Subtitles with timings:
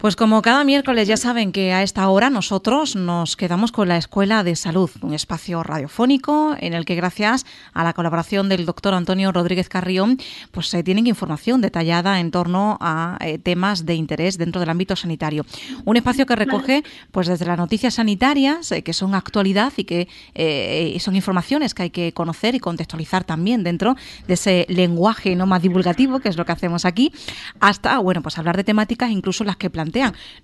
[0.00, 3.98] Pues como cada miércoles ya saben que a esta hora nosotros nos quedamos con la
[3.98, 8.94] Escuela de Salud, un espacio radiofónico en el que gracias a la colaboración del doctor
[8.94, 10.16] Antonio Rodríguez Carrión,
[10.52, 14.96] pues se tienen información detallada en torno a eh, temas de interés dentro del ámbito
[14.96, 15.44] sanitario.
[15.84, 20.08] Un espacio que recoge pues desde las noticias sanitarias, eh, que son actualidad y que
[20.34, 23.96] eh, son informaciones que hay que conocer y contextualizar también dentro
[24.26, 27.12] de ese lenguaje no más divulgativo, que es lo que hacemos aquí,
[27.60, 29.89] hasta bueno, pues hablar de temáticas incluso las que planteamos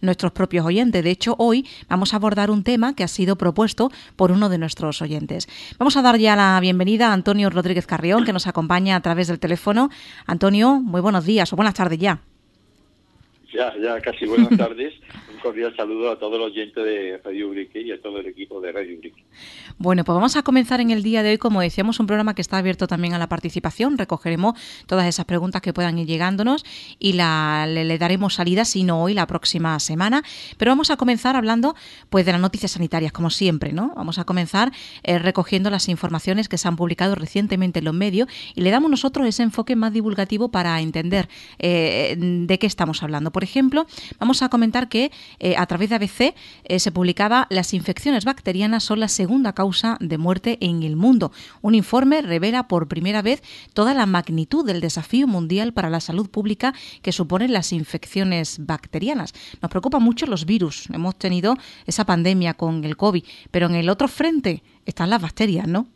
[0.01, 1.03] nuestros propios oyentes.
[1.03, 4.59] De hecho, hoy vamos a abordar un tema que ha sido propuesto por uno de
[4.59, 5.49] nuestros oyentes.
[5.79, 9.29] Vamos a dar ya la bienvenida a Antonio Rodríguez Carrión, que nos acompaña a través
[9.29, 9.90] del teléfono.
[10.27, 12.21] Antonio, muy buenos días o buenas tardes ya.
[13.53, 14.95] Ya, ya casi buenas tardes.
[15.32, 18.61] Un cordial saludo a todos los oyentes de Radio Ubrique y a todo el equipo
[18.61, 19.25] de Radio Ubrique.
[19.79, 22.40] Bueno, pues vamos a comenzar en el día de hoy, como decíamos, un programa que
[22.40, 23.98] está abierto también a la participación.
[23.98, 26.64] Recogeremos todas esas preguntas que puedan ir llegándonos
[26.98, 30.22] y le, daremos salida, si no hoy, la próxima semana.
[30.57, 31.76] Pero vamos a comenzar hablando
[32.08, 33.92] pues de las noticias sanitarias, como siempre, ¿no?
[33.95, 38.29] Vamos a comenzar eh, recogiendo las informaciones que se han publicado recientemente en los medios
[38.55, 43.31] y le damos nosotros ese enfoque más divulgativo para entender eh, de qué estamos hablando.
[43.31, 43.86] Por ejemplo,
[44.19, 46.34] vamos a comentar que eh, a través de ABC
[46.79, 51.33] se publicaba las infecciones bacterianas son la segunda causa causa de muerte en el mundo.
[51.61, 53.42] Un informe revela por primera vez
[53.75, 59.33] toda la magnitud del desafío mundial para la salud pública que suponen las infecciones bacterianas.
[59.61, 60.89] Nos preocupan mucho los virus.
[60.95, 65.67] Hemos tenido esa pandemia con el COVID, pero en el otro frente están las bacterias,
[65.67, 65.89] ¿no?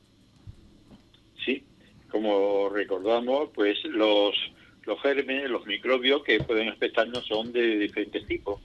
[1.45, 1.63] Sí,
[2.11, 4.35] como recordamos, pues los,
[4.83, 8.61] los gérmenes, los microbios que pueden afectarnos son de diferentes tipos.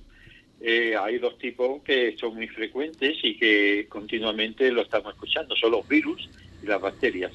[0.67, 5.73] Eh, hay dos tipos que son muy frecuentes y que continuamente lo estamos escuchando, son
[5.73, 6.27] los virus
[6.63, 7.31] y las bacterias.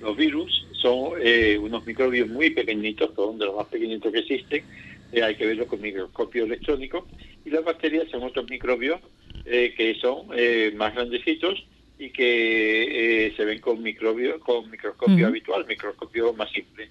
[0.00, 4.64] Los virus son eh, unos microbios muy pequeñitos, son de los más pequeñitos que existen,
[5.12, 7.06] eh, hay que verlo con microscopio electrónico,
[7.44, 9.00] y las bacterias son otros microbios
[9.44, 10.28] que son
[10.76, 11.64] más grandecitos
[12.00, 16.88] y que se ven con microbio, con microscopio habitual, microscopio más simple.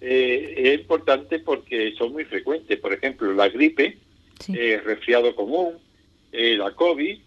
[0.00, 2.78] es importante porque son muy frecuentes.
[2.78, 3.98] Por ejemplo, la gripe,
[4.48, 5.78] eh, resfriado común,
[6.32, 7.18] eh, la COVID,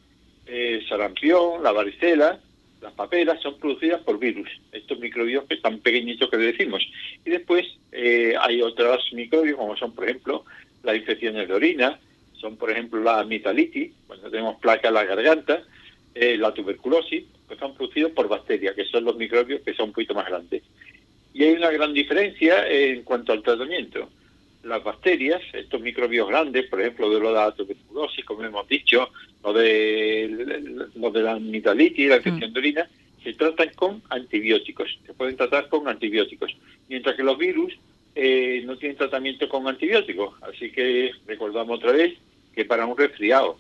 [0.48, 2.40] eh, sarampión, la varicela,
[2.82, 6.88] las paperas son producidas por virus, estos microbios que están pequeñitos que le decimos.
[7.26, 10.46] Y después hay otros microbios como son, por ejemplo,
[10.84, 12.00] las infecciones de orina,
[12.34, 15.64] son, por ejemplo, la mitalitis, cuando tenemos placa en la garganta,
[16.14, 20.14] la tuberculosis, que son producidos por bacterias, que son los microbios que son un poquito
[20.14, 20.62] más grandes.
[21.34, 24.10] Y hay una gran diferencia en cuanto al tratamiento
[24.66, 29.10] las bacterias, estos microbios grandes, por ejemplo, de lo de la tuberculosis, como hemos dicho,
[29.44, 32.90] lo de, lo de la mitalitis, la infección de orina,
[33.24, 36.56] se tratan con antibióticos, se pueden tratar con antibióticos,
[36.90, 37.78] mientras que los virus
[38.16, 40.34] eh, no tienen tratamiento con antibióticos.
[40.42, 42.16] Así que recordamos otra vez
[42.54, 43.58] que para un resfriado,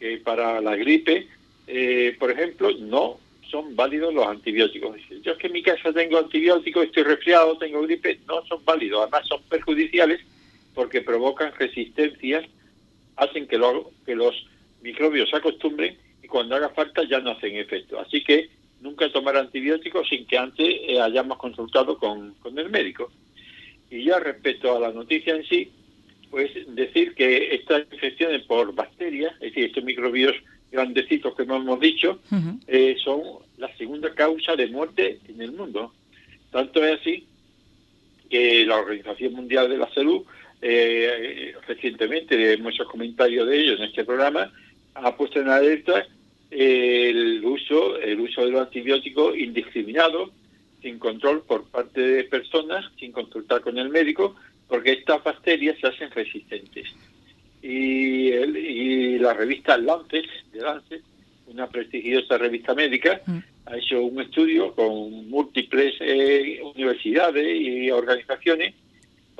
[0.00, 1.28] que para la gripe,
[1.68, 4.96] eh, por ejemplo, no son válidos los antibióticos.
[5.22, 9.02] Yo es que en mi casa tengo antibióticos, estoy resfriado, tengo gripe, no son válidos,
[9.02, 10.20] además son perjudiciales
[10.74, 12.44] porque provocan resistencias,
[13.16, 13.60] hacen que,
[14.06, 14.46] que los
[14.82, 18.00] microbios se acostumbren y cuando haga falta ya no hacen efecto.
[18.00, 18.48] Así que
[18.80, 23.10] nunca tomar antibióticos sin que antes eh, hayamos consultado con, con el médico.
[23.90, 25.70] Y ya respecto a la noticia en sí,
[26.30, 30.34] pues decir que estas infecciones por bacterias, es decir, estos microbios
[30.70, 32.18] grandecitos que hemos dicho,
[32.66, 33.20] eh, son
[33.58, 35.92] la segunda causa de muerte en el mundo.
[36.50, 37.26] Tanto es así
[38.30, 40.22] que la Organización Mundial de la Salud
[40.62, 44.52] eh, recientemente, muchos comentarios de ellos en este programa,
[44.94, 46.06] ha puesto en alerta
[46.50, 50.30] el uso, el uso de los antibióticos indiscriminado,
[50.80, 54.36] sin control por parte de personas, sin consultar con el médico,
[54.68, 56.88] porque estas bacterias se hacen resistentes.
[57.60, 61.02] Y, y la revista Lancet, de Lancet,
[61.46, 63.38] una prestigiosa revista médica, mm.
[63.66, 68.74] ha hecho un estudio con múltiples eh, universidades y organizaciones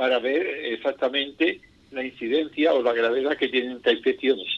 [0.03, 1.61] para ver exactamente
[1.93, 4.49] la incidencia o la gravedad que tienen estas infecciones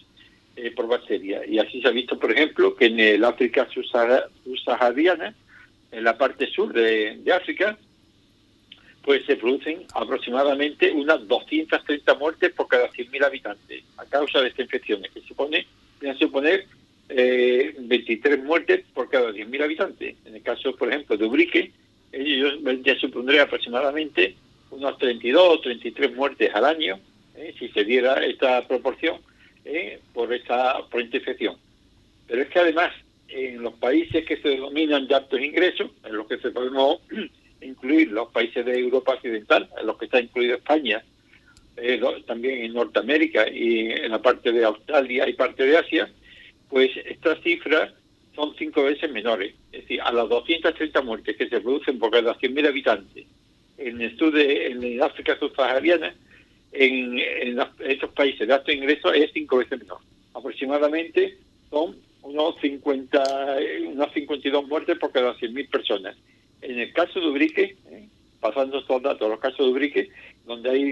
[0.57, 1.43] eh, por bacterias.
[1.47, 3.69] Y así se ha visto, por ejemplo, que en el África
[4.43, 5.35] subsahariana,
[5.93, 7.77] en la parte sur de, África,
[9.03, 14.65] pues se producen aproximadamente unas 230 muertes por cada 100.000 habitantes a causa de estas
[14.65, 15.67] infecciones, que supone,
[16.09, 16.65] a suponer
[17.11, 20.17] eh, 23 muertes por cada 10.000 habitantes.
[20.25, 21.71] En el caso, por ejemplo, de Ubrique,
[22.13, 24.37] ellos ya supondría aproximadamente
[24.75, 26.99] unos 32 o 33 muertes al año,
[27.37, 27.55] ¿eh?
[27.59, 29.21] si se diera esta proporción,
[29.65, 30.01] ¿eh?
[30.13, 31.57] por esta por infección.
[32.27, 32.93] Pero es que además,
[33.29, 37.01] en los países que se denominan de altos ingresos, en los que se podemos
[37.61, 41.03] incluir los países de Europa Occidental, en los que está incluido España,
[41.77, 46.11] eh, también en Norteamérica y en la parte de Australia y parte de Asia,
[46.69, 47.93] pues estas cifras
[48.35, 49.55] son cinco veces menores.
[49.73, 53.27] Es decir, a las 230 muertes que se producen por cada 100.000 habitantes
[53.79, 56.15] en el de en África subsahariana,
[56.73, 59.99] en, en, estos países de alto ingreso es cinco veces menor.
[60.33, 61.39] Aproximadamente
[61.71, 63.23] son unos 50,
[63.93, 66.17] unas 52 muertes por cada 100.000 personas.
[66.63, 68.09] En el caso de Ubrique, eh,
[68.41, 70.11] pasando estos datos, los casos de Ubrique,
[70.47, 70.83] donde hay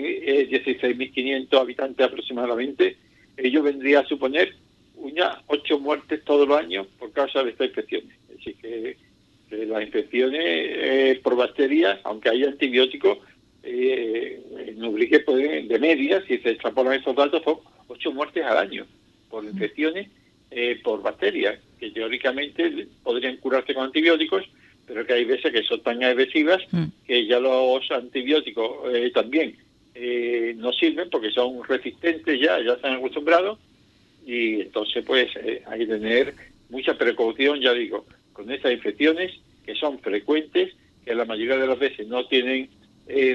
[0.49, 2.97] 16.500 eh, habitantes aproximadamente,
[3.37, 4.55] ello vendría a suponer
[4.97, 8.17] unas 8 muertes todos los años por causa de estas infecciones.
[8.39, 8.97] Así que,
[9.67, 13.19] las infecciones eh, por bacterias, aunque haya antibióticos,
[13.63, 17.59] eh, en Ubrique pueden, de media, si se extrapolan esos datos, son
[17.89, 18.87] 8 muertes al año
[19.29, 20.09] por infecciones
[20.51, 24.45] eh, por bacterias, que teóricamente podrían curarse con antibióticos,
[24.87, 26.85] pero que hay veces que son tan agresivas mm.
[27.07, 29.57] que ya los antibióticos eh, también
[29.95, 33.59] eh, no sirven porque son resistentes ya, ya se han acostumbrado
[34.27, 36.35] y entonces pues eh, hay que tener
[36.71, 39.33] mucha precaución, ya digo, con estas infecciones
[39.65, 40.75] que son frecuentes,
[41.05, 42.71] que la mayoría de las veces no tienen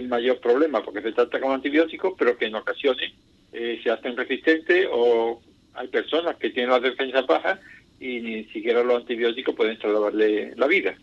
[0.08, 3.12] mayor problema porque se trata con antibióticos, pero que en ocasiones
[3.52, 5.42] se hacen resistentes o
[5.74, 7.60] hay personas que tienen la defensa baja
[8.00, 10.96] y ni siquiera los antibióticos pueden salvarle la vida.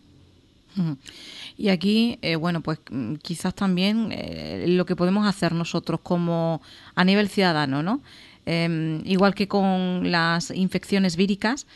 [1.56, 6.60] Y aquí, eh, bueno, pues mm, quizás también eh, lo que podemos hacer nosotros como
[6.94, 8.02] a nivel ciudadano, ¿no?
[8.46, 11.66] Em, igual que con las infecciones víricas,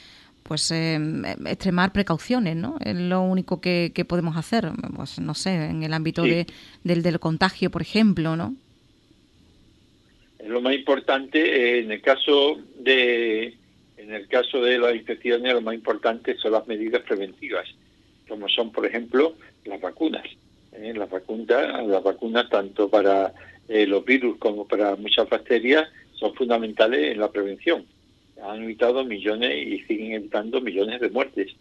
[0.48, 2.78] pues em, extremar precauciones, ¿no?
[2.82, 6.46] Es lo único que, podemos hacer, pues no sé, en el ámbito de,
[6.82, 8.56] del, del contagio, por ejemplo, ¿no?
[10.46, 13.54] Lo más importante, eh, en el caso de
[13.98, 17.66] en el caso de las infecciones, lo más importante son las medidas preventivas
[18.28, 19.34] como son, por ejemplo,
[19.64, 20.24] las vacunas.
[20.72, 20.92] ¿eh?
[20.94, 23.32] Las, vacunas las vacunas, tanto para
[23.68, 27.86] eh, los virus como para muchas bacterias, son fundamentales en la prevención.
[28.43, 31.55] Han evitado millones y siguen evitando millones de muertes.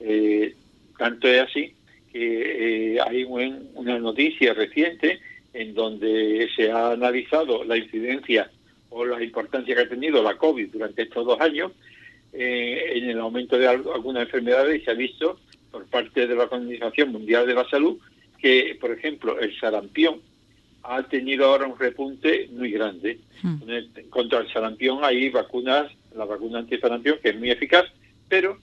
[0.00, 0.54] Eh,
[0.98, 1.72] tanto es así
[2.12, 5.20] que hay una noticia reciente
[5.52, 8.50] en donde se ha analizado la incidencia
[8.90, 11.72] o la importancia que ha tenido la COVID durante estos dos años
[12.32, 15.38] en el aumento de algunas enfermedades y se ha visto
[15.70, 17.98] por parte de la Organización Mundial de la Salud
[18.38, 20.20] que, por ejemplo, el sarampión
[20.82, 23.18] ha tenido ahora un repunte muy grande.
[23.42, 23.58] Hmm.
[24.08, 27.84] Contra el sarampión hay vacunas, la vacuna anti-sarampión, que es muy eficaz,
[28.28, 28.58] pero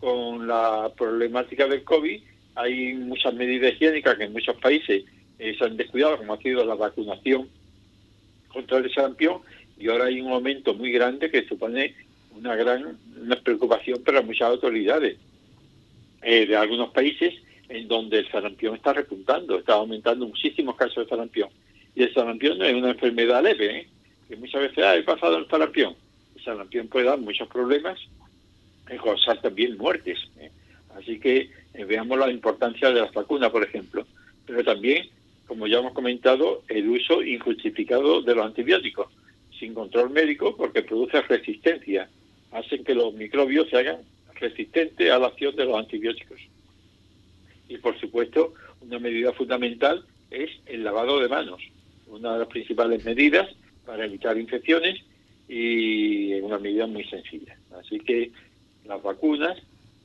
[0.00, 2.20] con la problemática del COVID
[2.54, 5.04] hay muchas medidas higiénicas que en muchos países
[5.38, 7.48] eh, se han descuidado, como ha sido la vacunación
[8.48, 9.40] contra el sarampión,
[9.78, 11.94] y ahora hay un aumento muy grande que supone
[12.36, 15.16] una gran una preocupación para muchas autoridades.
[16.22, 17.34] Eh, de algunos países
[17.68, 21.48] en donde el sarampión está repuntando, está aumentando muchísimos casos de sarampión.
[21.94, 23.88] Y el sarampión no es una enfermedad leve, ¿eh?
[24.28, 25.94] que muchas veces, ah, he pasado el sarampión.
[26.42, 27.98] Sarampión puede dar muchos problemas
[28.92, 30.18] y causar también muertes.
[30.38, 30.50] ¿eh?
[30.96, 34.06] Así que veamos la importancia de las vacunas, por ejemplo.
[34.46, 35.08] Pero también,
[35.46, 39.08] como ya hemos comentado, el uso injustificado de los antibióticos,
[39.58, 42.08] sin control médico, porque produce resistencia,
[42.50, 43.98] hacen que los microbios se hagan
[44.34, 46.40] resistente a la acción de los antibióticos.
[47.68, 51.62] Y por supuesto, una medida fundamental es el lavado de manos,
[52.08, 53.48] una de las principales medidas
[53.86, 55.02] para evitar infecciones
[55.52, 57.54] y una medida muy sencilla.
[57.78, 58.32] Así que
[58.86, 59.58] las vacunas,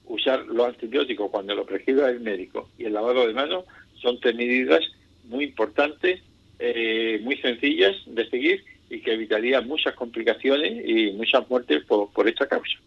[0.06, 3.64] usar los antibióticos cuando lo prescriba el médico y el lavado de manos
[4.02, 4.82] son tres medidas
[5.24, 6.22] muy importantes,
[6.60, 12.46] eh, muy sencillas de seguir y que evitarían muchas complicaciones y muchas muertes por esta
[12.48, 12.78] causa.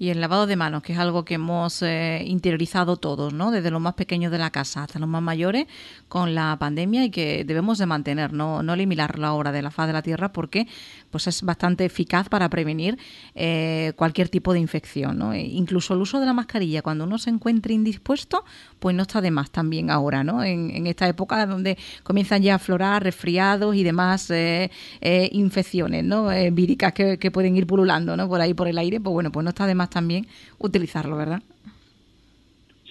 [0.00, 3.50] Y el lavado de manos, que es algo que hemos eh, interiorizado todos, ¿no?
[3.50, 5.66] Desde los más pequeños de la casa hasta los más mayores
[6.06, 9.88] con la pandemia y que debemos de mantener, no, no eliminarlo ahora de la faz
[9.88, 10.68] de la tierra porque
[11.10, 12.96] pues es bastante eficaz para prevenir
[13.34, 15.32] eh, cualquier tipo de infección, ¿no?
[15.32, 18.44] E incluso el uso de la mascarilla cuando uno se encuentre indispuesto,
[18.78, 20.44] pues no está de más también ahora, ¿no?
[20.44, 24.70] En, esta época donde comienzan ya a aflorar resfriados y demás eh,
[25.32, 26.28] infecciones, ¿no?
[26.52, 28.28] víricas que, que, pueden ir pululando, ¿no?
[28.28, 30.26] Por ahí por el aire, pues bueno, pues no está de más también
[30.58, 31.42] utilizarlo, ¿verdad?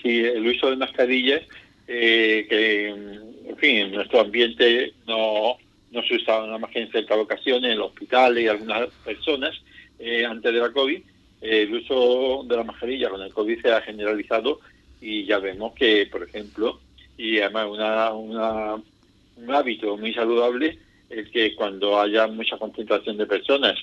[0.01, 1.41] Sí, el uso de mascarillas,
[1.87, 5.57] eh, que en fin, en nuestro ambiente no,
[5.91, 9.55] no se usaba nada más que en ciertas ocasiones, en los hospitales y algunas personas,
[9.99, 10.97] eh, antes de la COVID,
[11.41, 14.59] eh, el uso de la mascarilla con el COVID se ha generalizado
[15.01, 16.79] y ya vemos que, por ejemplo,
[17.17, 20.77] y además una, una, un hábito muy saludable,
[21.09, 23.77] es que cuando haya mucha concentración de personas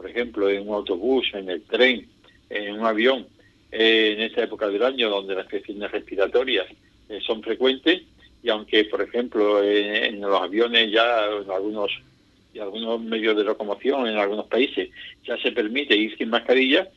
[0.00, 2.08] por ejemplo, en un autobús, en el tren,
[2.50, 3.26] en un avión,
[3.72, 6.66] eh, en esta época del año donde las infecciones respiratorias
[7.08, 8.02] eh, son frecuentes
[8.42, 11.90] y aunque, por ejemplo, en los aviones ya en algunos
[12.52, 14.90] y algunos medios de locomoción en algunos países
[15.24, 16.88] ya se permite ir sin mascarilla,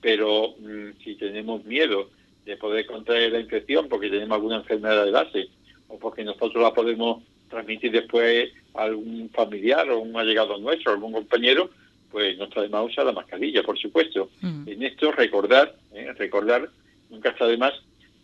[0.00, 2.08] pero mm, si tenemos miedo
[2.46, 5.48] de poder contraer la infección porque tenemos alguna enfermedad de base
[5.88, 11.12] o porque nosotros la podemos transmitir después a algún familiar o un allegado nuestro, algún
[11.12, 11.70] compañero,
[12.12, 14.30] pues nos trae más usar la mascarilla, por supuesto.
[14.42, 14.68] Mm.
[14.68, 16.12] En esto recordar, ¿eh?
[16.16, 16.68] recordar,
[17.10, 17.72] nunca está de más,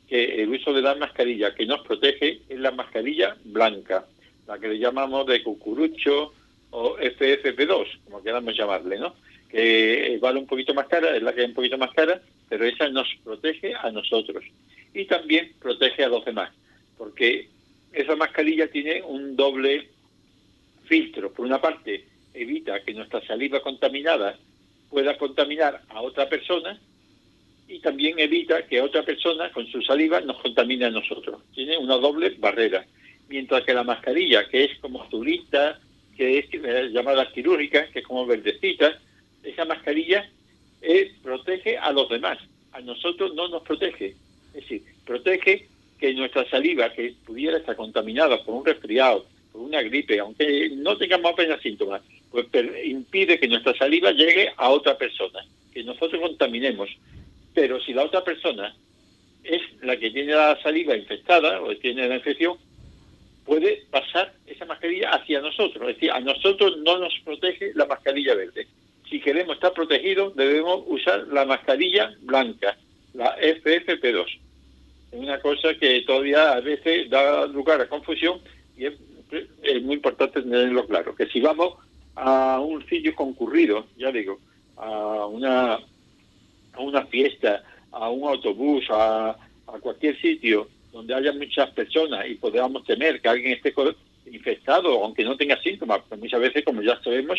[0.06, 4.06] que el uso de la mascarilla que nos protege es la mascarilla blanca,
[4.46, 6.32] la que le llamamos de cucurucho
[6.70, 9.14] o FFP2, como queramos llamarle, ¿no?
[9.48, 12.66] Que vale un poquito más cara, es la que es un poquito más cara, pero
[12.66, 14.44] esa nos protege a nosotros
[14.94, 16.50] y también protege a los demás,
[16.98, 17.48] porque
[17.92, 19.88] esa mascarilla tiene un doble
[20.84, 21.32] filtro.
[21.32, 22.04] Por una parte,
[22.40, 24.38] evita que nuestra saliva contaminada
[24.90, 26.78] pueda contaminar a otra persona
[27.68, 31.42] y también evita que otra persona con su saliva nos contamine a nosotros.
[31.54, 32.86] Tiene una doble barrera.
[33.28, 35.78] Mientras que la mascarilla, que es como turista,
[36.16, 38.98] que es eh, llamada quirúrgica, que es como verdecita,
[39.42, 40.28] esa mascarilla
[40.80, 42.38] eh, protege a los demás.
[42.72, 44.14] A nosotros no nos protege.
[44.54, 45.68] Es decir, protege
[46.00, 50.96] que nuestra saliva, que pudiera estar contaminada por un resfriado, por una gripe, aunque no
[50.96, 52.46] tengamos apenas síntomas, pues
[52.84, 56.88] impide que nuestra saliva llegue a otra persona, que nosotros contaminemos.
[57.54, 58.74] Pero si la otra persona
[59.44, 62.58] es la que tiene la saliva infectada o tiene la infección,
[63.44, 65.88] puede pasar esa mascarilla hacia nosotros.
[65.88, 68.66] Es decir, a nosotros no nos protege la mascarilla verde.
[69.08, 72.76] Si queremos estar protegidos, debemos usar la mascarilla blanca,
[73.14, 74.26] la FFP2.
[75.12, 78.38] Es una cosa que todavía a veces da lugar a confusión
[78.76, 78.94] y es,
[79.62, 81.74] es muy importante tenerlo claro, que si vamos
[82.20, 84.38] a un sitio concurrido, ya digo,
[84.76, 91.70] a una, a una fiesta, a un autobús, a, a cualquier sitio donde haya muchas
[91.70, 93.72] personas y podamos temer que alguien esté
[94.26, 97.38] infectado, aunque no tenga síntomas, porque muchas veces, como ya sabemos,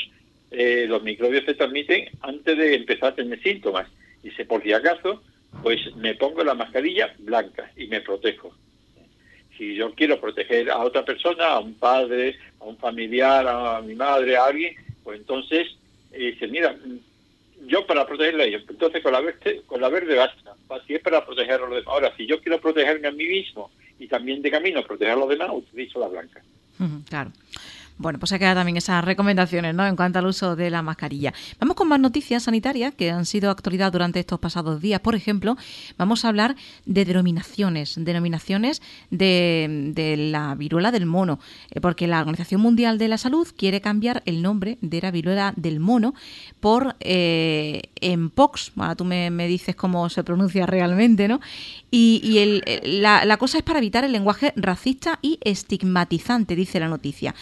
[0.52, 3.88] eh, los microbios se transmiten antes de empezar a tener síntomas.
[4.24, 5.22] Y si por si acaso,
[5.62, 8.54] pues me pongo la mascarilla blanca y me protejo.
[9.60, 13.94] Si yo quiero proteger a otra persona, a un padre, a un familiar, a mi
[13.94, 14.74] madre, a alguien,
[15.04, 15.68] pues entonces
[16.14, 16.74] eh, dice, mira,
[17.66, 20.56] yo para protegerla a ellos, entonces con la verde, con la verde basta,
[20.88, 21.88] si es para proteger a los demás.
[21.88, 25.28] Ahora, si yo quiero protegerme a mí mismo y también de camino proteger a los
[25.28, 26.42] demás, utilizo la blanca.
[27.10, 27.32] claro.
[28.00, 29.86] Bueno, pues se quedan también esas recomendaciones ¿no?
[29.86, 31.34] en cuanto al uso de la mascarilla.
[31.60, 35.02] Vamos con más noticias sanitarias que han sido actualidad durante estos pasados días.
[35.02, 35.58] Por ejemplo,
[35.98, 41.40] vamos a hablar de denominaciones, denominaciones de, la viruela del mono,
[41.72, 45.52] eh, porque la Organización Mundial de la Salud quiere cambiar el nombre de la viruela
[45.58, 46.14] del mono
[46.62, 48.72] por eh, Mpox.
[48.78, 51.42] Ahora tú me, dices cómo se pronuncia realmente, ¿no?
[51.92, 56.88] Y, el, la, la, cosa es para evitar el lenguaje racista y estigmatizante, dice la
[56.88, 57.36] noticia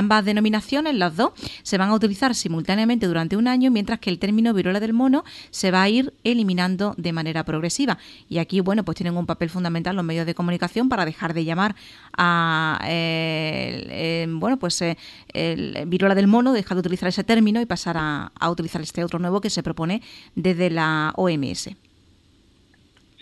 [0.00, 1.30] ambas denominaciones, las dos,
[1.62, 5.24] se van a utilizar simultáneamente durante un año, mientras que el término viruela del mono
[5.50, 7.98] se va a ir eliminando de manera progresiva.
[8.28, 11.44] Y aquí, bueno, pues tienen un papel fundamental los medios de comunicación para dejar de
[11.44, 11.76] llamar
[12.16, 14.96] a, eh, bueno, pues eh,
[15.32, 19.18] el viruela del mono, dejar de utilizar ese término y pasar a, utilizar este otro
[19.18, 20.02] nuevo que se propone
[20.34, 21.70] desde la OMS.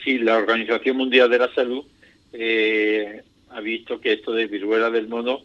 [0.04, 1.85] Sí, la Organización Mundial de la Salud
[2.32, 5.40] eh, ha visto que esto de viruela del mono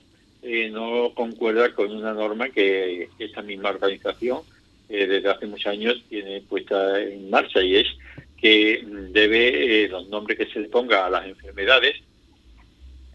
[0.45, 4.41] eh, no concuerda con una norma que esta misma organización
[4.89, 7.87] eh, desde hace muchos años tiene puesta en marcha y es
[8.35, 11.95] que debe eh, los nombres que se le ponga a las enfermedades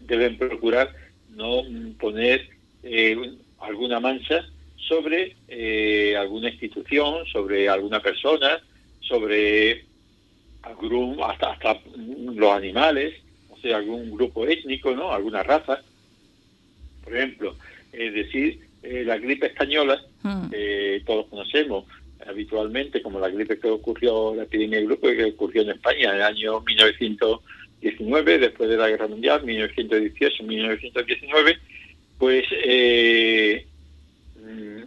[0.01, 0.91] deben procurar
[1.35, 1.61] no
[1.99, 2.49] poner
[3.59, 4.43] alguna mancha
[4.75, 5.35] sobre
[6.17, 8.59] alguna institución, sobre alguna persona,
[9.01, 9.85] sobre
[10.63, 11.79] algún, hasta, hasta
[12.33, 13.13] los animales,
[13.51, 15.13] o sea, algún grupo étnico, ¿no?
[15.13, 15.83] alguna raza
[17.09, 17.55] por ejemplo,
[17.91, 20.51] es decir, eh, la gripe española, hmm.
[21.05, 21.85] todos conocemos
[22.27, 26.15] habitualmente como la gripe que ocurrió, la epidemia de grupo que ocurrió en España en
[26.15, 31.57] el año 1919, después de la Guerra Mundial, 1918, 1919,
[32.17, 33.65] pues eh,
[34.35, 34.79] mm,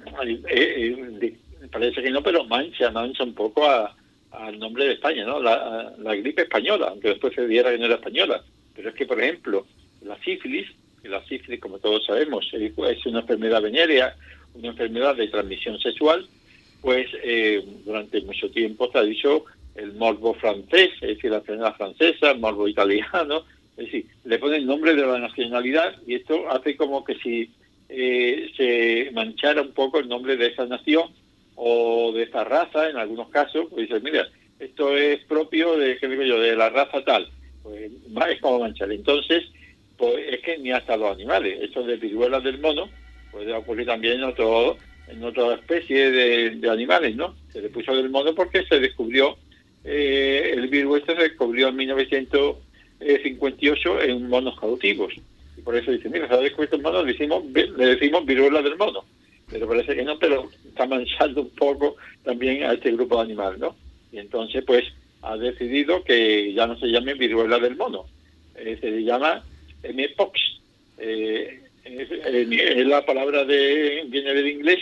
[0.49, 1.35] eh,
[1.71, 5.41] parece que no, pero mancha, mancha un poco al nombre de España, ¿no?
[5.41, 8.43] La, la gripe española, aunque después se diera que no era española.
[8.75, 9.67] Pero es que, por ejemplo,
[10.03, 10.69] la sífilis
[11.05, 14.17] la sífilis, como todos sabemos, es una enfermedad venérea,
[14.55, 16.27] una enfermedad de transmisión sexual,
[16.81, 19.45] pues eh, durante mucho tiempo se ha dicho
[19.75, 23.45] el morbo francés, es decir, la enfermedad francesa, el morbo italiano,
[23.77, 27.51] es decir, le ponen el nombre de la nacionalidad y esto hace como que si
[27.89, 31.11] eh, se manchara un poco el nombre de esa nación
[31.55, 34.29] o de esa raza, en algunos casos, pues dice, mira,
[34.59, 37.29] esto es propio de, ¿qué digo yo?, de la raza tal,
[37.63, 37.91] pues
[38.31, 38.93] es como manchar.
[38.93, 39.45] Entonces,
[40.03, 42.89] pues es que ni hasta los animales, eso de viruela del mono,
[43.31, 47.37] puede ocurrir también en, otro, en otra especie de, animales, ¿no?
[47.53, 49.37] Se le puso del mono porque se descubrió,
[49.85, 55.15] eh, el virus este se descubrió en 1958 en monos cautivos.
[55.57, 58.61] Y por eso dice, mira, se ha descubierto el mono, le decimos, le decimos viruela
[58.61, 59.05] del mono.
[59.53, 61.95] Pero parece que no, pero está manchando un poco
[62.25, 63.77] también a este grupo de animales, ¿no?
[64.11, 64.83] Y entonces, pues,
[65.23, 68.07] ha decidido que ya no se llame viruela del mono,
[68.57, 69.45] eh, se llama
[69.83, 70.41] mpox.
[70.99, 74.79] Eh, es, la palabra de viene del inglés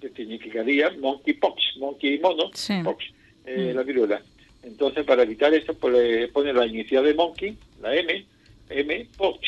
[0.00, 2.50] que significaría monkeypox, monkey mono,
[2.84, 3.04] pox,
[3.46, 3.76] eh, mm.
[3.76, 4.22] la viruela.
[4.64, 8.24] Entonces, para evitar esto, pues pone la inicial de monkey, la M,
[8.70, 9.40] M, pox.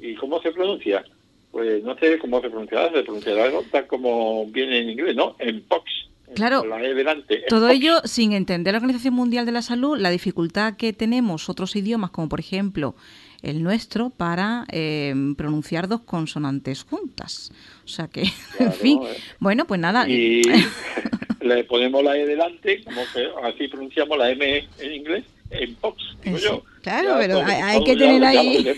[0.00, 1.04] ¿Y cómo se pronuncia?
[1.50, 5.36] Pues no sé cómo se pronunciará, se pronunciará tal como viene en inglés, ¿no?
[5.38, 5.90] En pox.
[6.34, 10.92] Claro, e todo ello sin entender la Organización Mundial de la Salud, la dificultad que
[10.92, 12.96] tenemos otros idiomas, como por ejemplo
[13.44, 17.52] el nuestro, para eh, pronunciar dos consonantes juntas.
[17.84, 18.22] O sea que,
[18.58, 19.16] en fin, eh.
[19.38, 20.08] bueno, pues nada.
[20.08, 20.42] Y
[21.40, 26.02] le ponemos la E delante, como que así pronunciamos la M en inglés, en Pox,
[26.22, 26.62] digo yo.
[26.82, 28.66] Claro, pero hay, que tener ahí...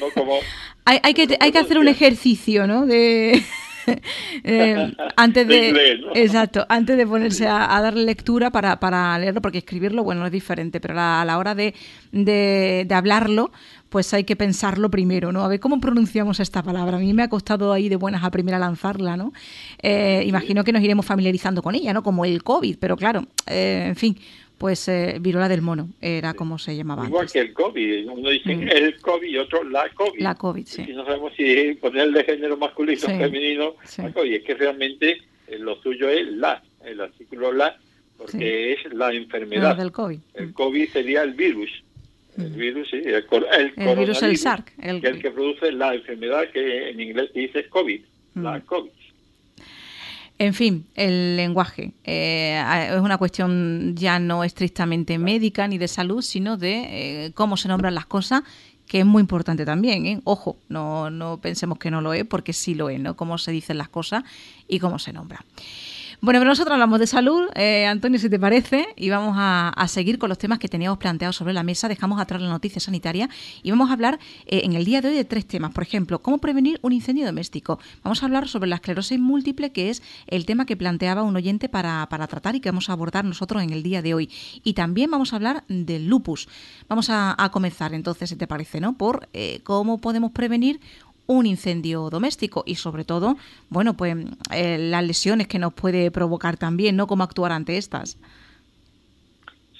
[0.88, 2.86] Hay, hay, que, hay que hacer un ejercicio, ¿no?
[2.86, 3.42] De...
[4.44, 10.04] Eh, antes de, exacto antes de ponerse a, darle lectura para, para, leerlo porque escribirlo
[10.04, 11.74] bueno es diferente pero a la hora de,
[12.12, 13.50] de, hablarlo
[13.88, 16.96] pues hay que pensarlo primero no a ver cómo pronunciamos esta palabra.
[16.96, 19.32] A mí me ha costado ahí de buenas a primera lanzarla no
[19.82, 23.86] eh, imagino que nos iremos familiarizando con ella no como el covid pero claro eh,
[23.88, 24.18] en fin
[24.58, 27.06] pues eh, viruela del mono era como se llamaba.
[27.06, 28.68] Igual que el COVID, uno dice mm.
[28.68, 30.20] el COVID y otro la COVID.
[30.20, 30.84] La COVID, sí.
[30.88, 33.74] Y no sabemos si ponerle género masculino o femenino
[34.24, 37.78] Y Es que realmente eh, lo suyo es la, el artículo la,
[38.16, 39.76] porque es la enfermedad.
[39.76, 40.20] del COVID.
[40.34, 40.52] El mm.
[40.52, 41.70] COVID sería el virus.
[42.38, 42.56] El mm.
[42.56, 43.14] virus, sí, el,
[43.76, 44.64] el, virus, el SARS.
[44.78, 45.00] El...
[45.00, 48.00] Que es el que produce la enfermedad que en inglés dice COVID,
[48.36, 48.90] la COVID.
[50.38, 56.20] En fin, el lenguaje eh, es una cuestión ya no estrictamente médica ni de salud,
[56.20, 58.42] sino de eh, cómo se nombran las cosas,
[58.86, 60.04] que es muy importante también.
[60.04, 60.20] ¿eh?
[60.24, 63.16] Ojo, no, no pensemos que no lo es, porque sí lo es, ¿no?
[63.16, 64.24] Cómo se dicen las cosas
[64.68, 65.42] y cómo se nombran.
[66.22, 70.18] Bueno, pero nosotros hablamos de salud, eh, Antonio, si te parece, y vamos a, seguir
[70.18, 71.88] con los temas que teníamos planteados sobre la mesa.
[71.88, 73.28] Dejamos atrás la noticia sanitaria
[73.62, 75.72] y vamos a hablar eh, en el día de hoy de tres temas.
[75.72, 77.78] Por ejemplo, cómo prevenir un incendio doméstico.
[78.02, 81.68] Vamos a hablar sobre la esclerosis múltiple, que es el tema que planteaba un oyente
[81.68, 84.30] para, tratar y que vamos a abordar nosotros en el día de hoy.
[84.64, 86.48] Y también vamos a hablar del lupus.
[86.88, 88.96] Vamos a, comenzar entonces, si te parece, ¿no?
[88.96, 90.80] Por eh, cómo podemos prevenir
[91.26, 93.36] un incendio doméstico y sobre todo,
[93.68, 94.16] bueno, pues
[94.54, 97.06] eh, las lesiones que nos puede provocar también, ¿no?
[97.06, 98.18] Cómo actuar ante estas.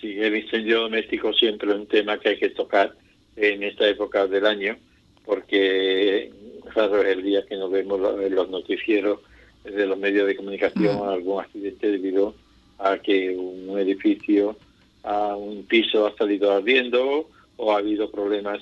[0.00, 2.94] Sí, el incendio doméstico siempre es un tema que hay que tocar
[3.36, 4.76] en esta época del año
[5.24, 6.30] porque,
[6.72, 9.20] claro, es el día que nos vemos en los noticieros
[9.64, 11.02] de los medios de comunicación mm.
[11.02, 12.34] algún accidente debido
[12.78, 14.56] a que un edificio,
[15.02, 18.60] a un piso ha salido ardiendo o ha habido problemas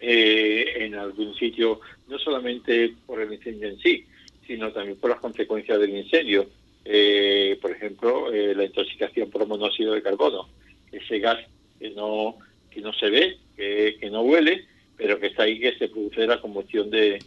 [0.00, 4.04] eh, en algún sitio, no solamente por el incendio en sí,
[4.46, 6.46] sino también por las consecuencias del incendio.
[6.84, 10.48] Eh, por ejemplo, eh, la intoxicación por monóxido de carbono,
[10.92, 11.38] ese gas
[11.78, 12.36] que no,
[12.70, 16.40] que no se ve, que, no huele, pero que está ahí, que se produce la
[16.40, 17.18] combustión de,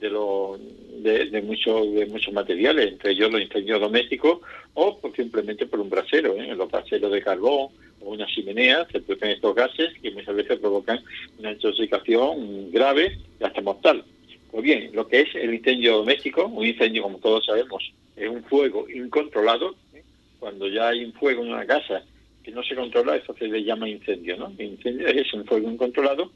[0.00, 0.58] de, lo,
[0.98, 4.40] de, de, de muchos materiales, entre ellos los incendios domésticos
[4.74, 6.54] o simplemente por un brasero, ¿eh?
[6.56, 7.68] los braseros de carbón
[8.04, 11.00] una chimenea, se producen estos gases que muchas veces provocan
[11.38, 14.04] una intoxicación grave y hasta mortal.
[14.50, 18.44] Pues bien, lo que es el incendio doméstico, un incendio como todos sabemos, es un
[18.44, 19.74] fuego incontrolado.
[19.92, 20.02] ¿eh?
[20.38, 22.02] Cuando ya hay un fuego en una casa
[22.42, 24.52] que no se controla, eso se le llama incendio, ¿no?
[24.58, 26.30] incendio es un fuego incontrolado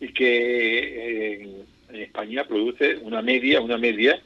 [0.00, 1.48] y que eh,
[1.90, 4.20] en España produce una media, una media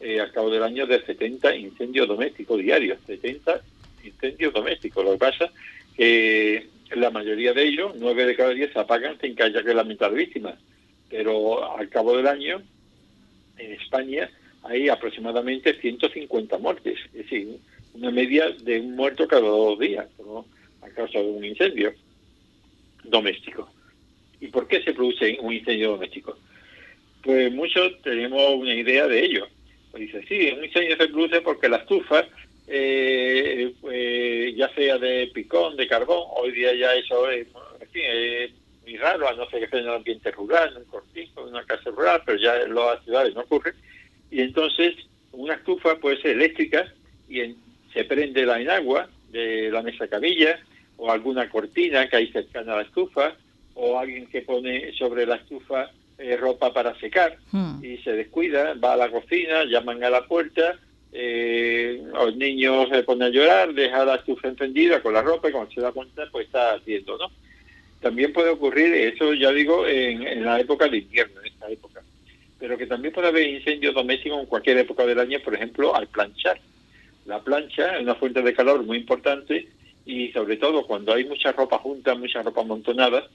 [0.00, 3.60] eh, al cabo del año de 70 incendios domésticos diarios, 70
[4.04, 5.04] incendios domésticos.
[5.04, 5.52] Lo que pasa
[5.98, 9.74] que la mayoría de ellos, 9 de cada 10, se apagan sin que haya que
[9.74, 10.54] lamentar víctimas.
[11.10, 12.62] Pero al cabo del año,
[13.58, 14.30] en España,
[14.62, 17.58] hay aproximadamente 150 muertes, es decir,
[17.94, 20.06] una media de un muerto cada dos días
[20.82, 21.92] a causa de un incendio
[23.04, 23.68] doméstico.
[24.40, 26.38] ¿Y por qué se produce un incendio doméstico?
[27.22, 29.48] Pues muchos tenemos una idea de ello.
[29.90, 32.24] Pues dice, sí, un incendio se produce porque la estufa,
[32.68, 37.46] eh, eh, ya sea de picón, de carbón, hoy día ya eso es,
[38.82, 41.48] muy raro, a no ser que sea en el ambiente rural, en un cortijo, en
[41.48, 43.74] una casa rural, pero ya en las ciudades no ocurre.
[44.30, 44.94] Y entonces
[45.32, 46.92] una estufa puede ser eléctrica
[47.28, 47.54] y
[47.92, 50.58] se prende la enagua de la mesa cabilla
[50.96, 53.34] o alguna cortina que hay cercana a la estufa
[53.74, 57.84] o alguien que pone sobre la estufa eh, ropa para secar hmm.
[57.84, 60.78] y se descuida, va a la cocina, llaman a la puerta,
[61.12, 65.52] eh, los niños se ponen a llorar, deja la estufa encendida con la ropa y
[65.52, 67.30] cuando se da cuenta pues está haciendo, ¿no?
[68.00, 72.02] También puede ocurrir, eso ya digo, en, la época de invierno, en esta época,
[72.58, 76.06] pero que también puede haber incendios domésticos en cualquier época del año, por ejemplo, al
[76.06, 76.60] planchar.
[77.26, 79.68] La plancha es una fuente de calor muy importante
[80.06, 83.26] y sobre todo cuando hay mucha ropa junta, mucha ropa amontonada,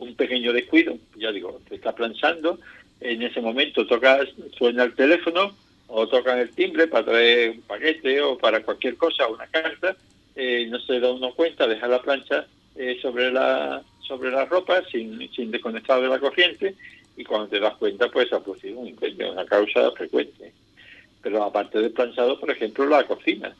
[0.00, 2.58] un pequeño descuido, ya digo, te está planchando,
[3.00, 4.20] en ese momento toca,
[4.56, 5.54] suena el teléfono
[5.88, 9.96] o tocan el timbre para traer un paquete o para cualquier cosa, una carta,
[10.36, 12.46] eh, no se da uno cuenta, deja la plancha
[12.76, 16.74] eh, sobre la sobre la ropa sin, sin desconectar de la corriente
[17.16, 20.52] y cuando te das cuenta pues ha producido un incendio, una causa frecuente.
[21.20, 23.54] Pero aparte del planchado, por ejemplo, la cocina.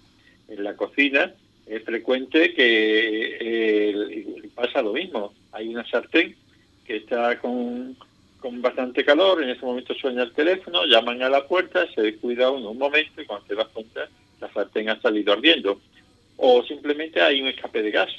[0.48, 1.34] En la cocina
[1.66, 5.34] es frecuente que eh, pasa lo mismo.
[5.52, 6.34] Hay una sartén
[6.86, 7.96] que está con,
[8.40, 12.50] con bastante calor, en ese momento suena el teléfono, llaman a la puerta, se descuida
[12.50, 14.08] uno un momento y cuando te das cuenta
[14.40, 15.80] la sartén ha salido ardiendo.
[16.36, 18.10] O simplemente hay un escape de gas.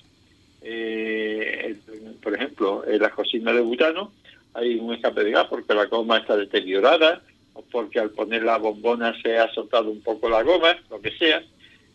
[0.61, 1.77] Eh,
[2.21, 4.11] por ejemplo, en la cocina de butano
[4.53, 7.21] hay un escape de gas porque la goma está deteriorada
[7.53, 11.11] o porque al poner la bombona se ha soltado un poco la goma, lo que
[11.11, 11.41] sea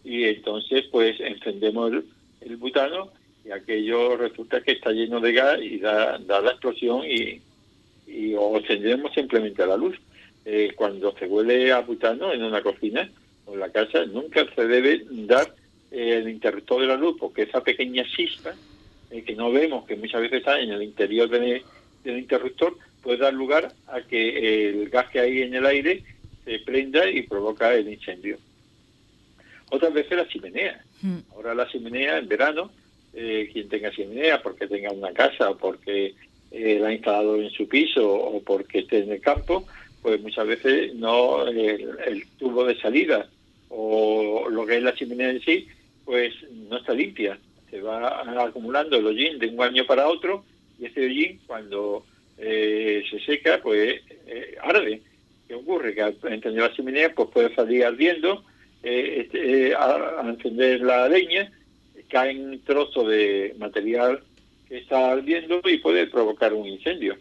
[0.04, 1.92] y entonces pues encendemos
[2.42, 3.10] el, butano
[3.44, 7.40] y aquello resulta que está lleno de gas y da, la explosión y,
[8.06, 9.96] y o encendemos simplemente la luz.
[10.44, 13.10] Eh, cuando se huele a butano en una cocina
[13.46, 15.54] o en la casa, nunca se debe dar
[15.90, 18.54] eh, el interruptor de la luz, porque esa pequeña chispa
[19.10, 21.62] eh, que no vemos, que muchas veces está en el interior del
[22.04, 26.02] interruptor, puede dar lugar a que el gas que hay en el aire
[26.44, 28.38] se prenda y provoca el incendio.
[29.70, 30.84] Otras veces la chimenea.
[31.00, 31.18] Hmm.
[31.32, 32.70] Ahora la chimenea en verano,
[33.12, 36.14] eh, quien tenga chimenea porque tenga una casa o porque
[36.54, 39.66] eh, la ha instalado en su piso o porque esté en el campo,
[40.02, 43.28] pues muchas veces no el, tubo de salida
[43.68, 45.68] o lo que es la chimenea en sí,
[46.04, 46.34] pues
[46.68, 47.38] no está limpia.
[47.70, 50.44] Se va acumulando el hollín de un año para otro
[50.78, 52.04] y ese hollín cuando
[52.38, 54.00] eh, se seca, pues
[54.62, 55.02] arde.
[55.48, 55.94] ¿Qué ocurre?
[55.94, 58.44] Que al encender la chimenea pues puede salir ardiendo
[58.84, 61.50] eh, este, eh, a, encender la leña,
[62.08, 64.22] caen trozos de material
[64.68, 67.16] que está ardiendo y puede provocar un incendio.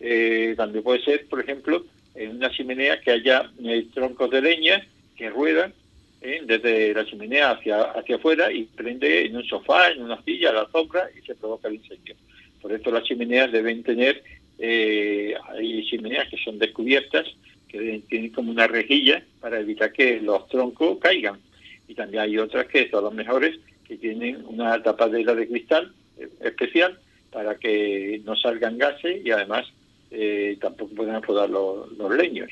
[0.00, 3.50] Eh, también puede ser, por ejemplo, en una chimenea que haya
[3.94, 5.72] troncos de leña que ruedan
[6.20, 10.68] desde la chimenea hacia, hacia afuera y prende en un sofá, en una silla, la
[10.70, 12.14] sombra y se provoca el incendio.
[12.60, 14.22] Por eso las chimeneas deben tener,
[14.60, 17.26] hay chimeneas que son descubiertas
[17.72, 21.40] que tienen como una rejilla para evitar que los troncos caigan.
[21.88, 26.01] Y también hay otras que son las mejores, que tienen una tapadera de cristal eh,
[26.40, 26.98] especial
[27.30, 29.66] para que no salgan gases y además
[30.10, 32.50] eh, tampoco puedan rodar los, leños.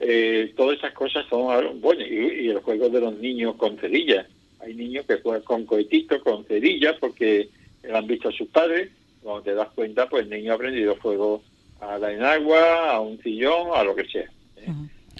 [0.00, 4.26] Eh, todas esas cosas son bueno y, el juego de los niños con cerillas.
[4.60, 7.48] Hay niños que juegan con cohetitos, con cerillas, porque
[7.92, 8.90] han visto a sus padres.
[9.22, 11.42] Cuando te das cuenta, pues el niño ha aprendido juego
[11.80, 14.30] a la enagua, a un sillón, a lo que sea.
[14.56, 14.72] ¿eh?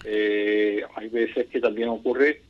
[0.05, 2.41] Eh, hay veces que también ocurre,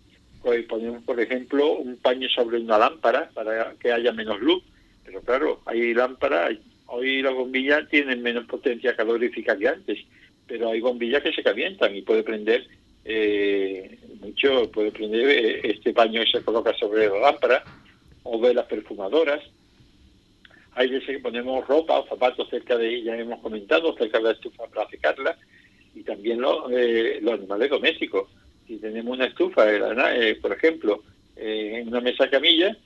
[0.42, 4.62] pues ponemos por ejemplo un paño sobre una lámpara para que haya menos luz,
[5.04, 9.98] pero claro, hay lámparas, hoy las bombillas tienen menos potencia calorífica que antes,
[10.46, 12.66] pero hay bombillas que se calientan y puede prender
[13.04, 17.64] eh, mucho, puede prender este paño que se coloca sobre la lámpara
[18.22, 19.42] o velas perfumadoras
[20.74, 24.30] hay veces que ponemos ropa o zapatos cerca de ella, hemos comentado, cerca de la
[24.32, 25.36] estufa para secarla,
[25.94, 28.28] y también eh, los animales domésticos.
[28.66, 31.02] Si tenemos una estufa, eh, por ejemplo,
[31.36, 32.76] eh, en una mesa camilla,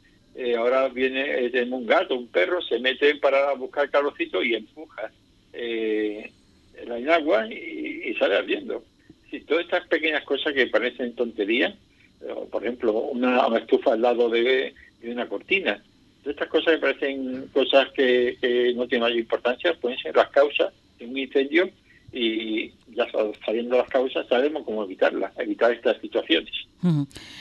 [0.56, 5.10] ahora viene un gato, un perro, se mete para buscar calorcito y empuja
[5.52, 8.84] el agua y, sale ardiendo.
[9.30, 11.74] Si todas estas pequeñas cosas que parecen tonterías,
[12.50, 15.82] por ejemplo, una, estufa al lado de una cortina,
[16.30, 18.36] estas cosas me parecen cosas que,
[18.74, 21.70] no tienen mayor importancia, pueden ser las causas de un incendio
[22.16, 23.06] y ya
[23.44, 26.50] sabiendo las causas sabemos cómo evitarlas, evitar estas situaciones.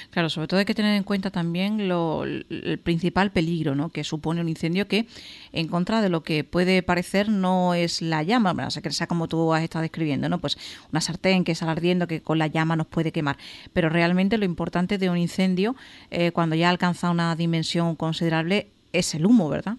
[0.09, 3.89] Claro, sobre todo hay que tener en cuenta también lo, el principal peligro ¿no?
[3.89, 5.05] que supone un incendio que
[5.51, 9.27] en contra de lo que puede parecer no es la llama, bueno, que sea como
[9.27, 10.39] tú has estado describiendo, ¿no?
[10.39, 10.57] pues
[10.91, 13.38] una sartén que sale ardiendo que con la llama nos puede quemar,
[13.71, 15.75] pero realmente lo importante de un incendio
[16.11, 19.77] eh, cuando ya alcanza una dimensión considerable es el humo, ¿verdad?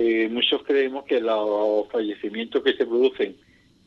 [0.00, 3.36] Eh, muchos creemos que los fallecimientos que se producen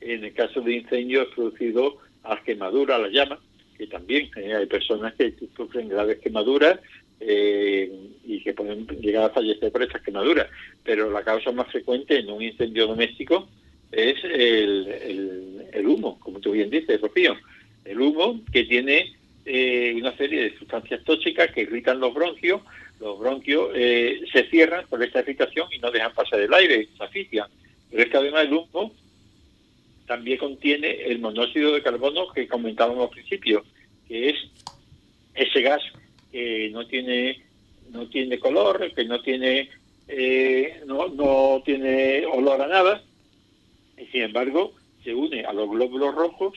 [0.02, 3.40] en el caso de incendio es producido a quemadura, a la llama,
[3.78, 6.82] que también eh, hay personas que sufren graves quemaduras
[7.22, 7.90] eh,
[8.26, 10.48] y que pueden llegar a fallecer por estas quemaduras.
[10.84, 13.48] Pero la causa más frecuente en un incendio doméstico
[13.90, 17.38] es el, el, humo, como tú bien dices, Rocío.
[17.86, 22.62] El humo que tiene eh, una serie de sustancias tóxicas que irritan los bronquios,
[23.02, 27.04] los bronquios eh, se cierran por esta irritación y no dejan pasar el aire, se
[27.04, 27.48] asfixian.
[27.90, 28.94] Pero es que además el humo
[30.06, 33.66] también contiene el monóxido de carbono que comentábamos al principio,
[34.08, 34.36] que es
[35.34, 35.82] ese gas
[36.32, 37.42] que no tiene
[37.90, 39.70] no tiene color, que no tiene
[40.08, 43.02] eh, no, no tiene olor a nada,
[43.98, 46.54] y sin embargo se une a los glóbulos rojos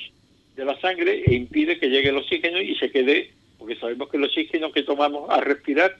[0.56, 4.18] de la sangre e impide que llegue el oxígeno y se quede, porque sabemos que
[4.18, 5.96] el oxígeno que tomamos al respirar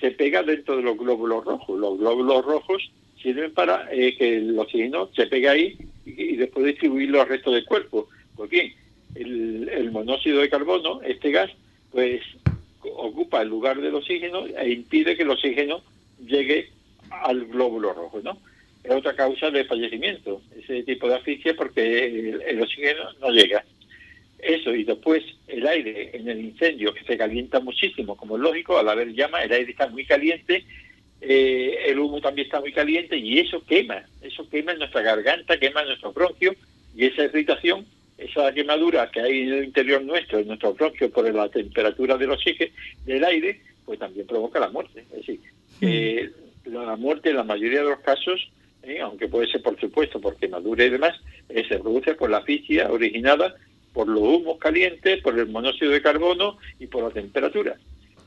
[0.00, 1.78] se pega dentro de los glóbulos rojos.
[1.78, 7.20] Los glóbulos rojos sirven para eh, que el oxígeno se pegue ahí y, después distribuirlo
[7.20, 8.08] al resto del cuerpo.
[8.34, 8.72] Pues bien,
[9.14, 11.50] el, el monóxido de carbono, este gas,
[11.90, 12.22] pues
[12.94, 15.82] ocupa el lugar del oxígeno e impide que el oxígeno
[16.24, 16.70] llegue
[17.10, 18.38] al glóbulo rojo, ¿no?
[18.84, 23.64] Es otra causa de fallecimiento, ese tipo de asfixia porque el, oxígeno no llega.
[24.38, 28.78] Eso, y después el aire en el incendio que se calienta muchísimo, como es lógico,
[28.78, 30.64] al haber llama, el aire está muy caliente,
[31.20, 35.58] eh, el humo también está muy caliente y eso quema, eso quema en nuestra garganta,
[35.58, 36.54] quema en nuestro bronquio
[36.94, 37.86] y esa irritación
[38.18, 42.30] esa quemadura que hay en el interior nuestro, en nuestro bronquio, por la temperatura del
[42.30, 42.72] oxígeno,
[43.04, 45.04] del aire, pues también provoca la muerte.
[45.12, 45.40] Es decir,
[46.66, 46.72] mm.
[46.72, 48.50] la muerte en la mayoría de los casos,
[48.82, 51.14] eh, aunque puede ser por supuesto por quemadura y demás,
[51.48, 53.54] eh, se produce por la asfixia originada
[53.96, 57.76] por los humos calientes, por el monóxido de carbono y por la temperatura.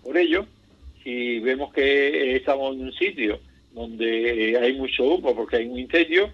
[0.01, 0.47] Por ello,
[1.03, 3.39] si vemos que estamos en un sitio
[3.71, 6.31] donde hay mucho humo porque hay un incendio,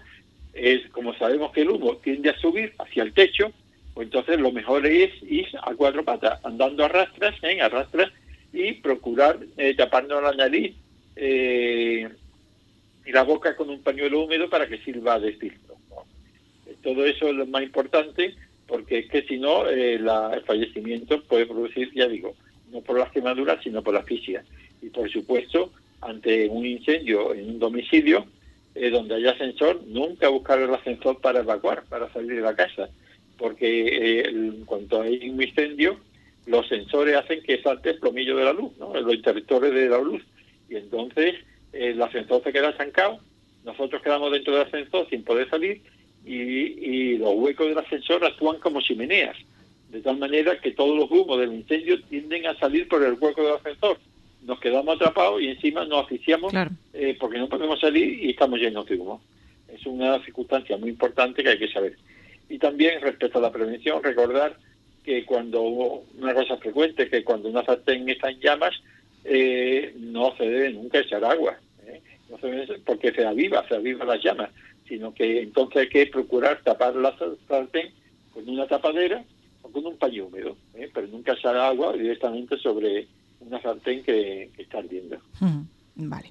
[0.54, 3.52] es como sabemos que el humo tiende a subir hacia el techo,
[3.92, 7.60] pues entonces lo mejor es ir a cuatro patas, andando a rastras, ¿eh?
[7.60, 8.10] a rastras,
[8.54, 10.74] y procurar eh, taparnos la nariz
[11.14, 12.08] eh,
[13.04, 15.76] y la boca con un pañuelo húmedo para que sirva de filtro.
[16.82, 18.34] Todo eso es lo más importante,
[18.66, 22.34] porque es que si no, eh, el fallecimiento puede producir, ya digo,
[22.72, 24.44] no por las quemaduras, sino por la asfixia.
[24.82, 28.26] Y por supuesto, ante un incendio en un domicilio,
[28.74, 32.90] eh, donde haya ascensor, nunca buscar el ascensor para evacuar, para salir de la casa,
[33.38, 35.98] porque eh, en cuanto hay un incendio,
[36.46, 38.94] los sensores hacen que salte el plomillo de la luz, ¿no?
[38.94, 40.22] los interruptores de la luz,
[40.68, 41.36] y entonces
[41.72, 43.18] eh, el ascensor se queda estancado,
[43.64, 45.80] nosotros quedamos dentro del ascensor sin poder salir,
[46.26, 49.36] y, y los huecos del ascensor actúan como chimeneas,
[49.90, 53.42] de tal manera que todos los humos del incendio tienden a salir por el hueco
[53.42, 53.98] del ascensor
[54.46, 56.52] nos quedamos atrapados y encima nos asfixiamos
[56.92, 59.20] eh, porque no podemos salir y estamos llenos de humo.
[59.68, 61.96] Es una circunstancia muy importante que hay que saber.
[62.48, 64.56] Y también respecto a la prevención, recordar
[65.04, 68.74] que cuando una cosa frecuente, que cuando una sartén está en llamas,
[69.24, 72.00] eh, no se debe nunca echar agua, ¿eh?
[72.30, 74.50] no se porque se aviva, se aviva las llamas,
[74.88, 77.16] sino que entonces hay que procurar tapar la
[77.48, 77.92] sartén
[78.32, 79.24] con una tapadera
[79.62, 80.56] o con un paño húmedo,
[80.94, 83.08] pero nunca echar agua directamente sobre
[83.40, 85.18] una sartén que, está ardiendo.
[85.98, 86.30] Vale.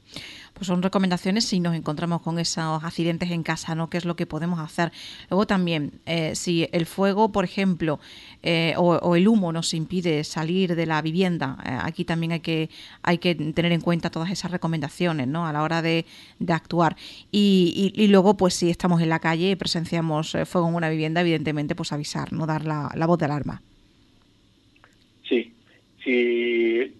[0.53, 3.89] Pues son recomendaciones si nos encontramos con esos accidentes en casa, ¿no?
[3.89, 4.91] ¿Qué es lo que podemos hacer?
[5.27, 7.99] Luego también, eh, si el fuego, por ejemplo,
[8.43, 12.69] eh, o, el humo nos impide salir de la vivienda, eh, aquí también hay que,
[13.01, 15.47] hay que tener en cuenta todas esas recomendaciones, ¿no?
[15.47, 16.05] A la hora de,
[16.47, 16.95] actuar.
[17.31, 21.21] Y, y, luego, pues si estamos en la calle y presenciamos fuego en una vivienda,
[21.21, 22.45] evidentemente, pues avisar, ¿no?
[22.45, 23.63] Dar la, la voz de alarma.
[25.27, 25.51] Sí.
[26.03, 26.93] Si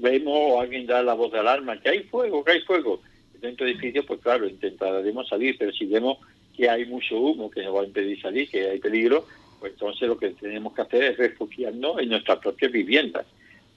[0.00, 3.00] vemos o alguien da la voz de alarma, que hay fuego, que hay fuego
[3.40, 6.18] dentro del edificio, pues claro, intentaremos salir, pero si vemos
[6.56, 9.26] que hay mucho humo que nos va a impedir salir, que hay peligro,
[9.58, 13.26] pues entonces lo que tenemos que hacer es refugiarnos en nuestras propias viviendas.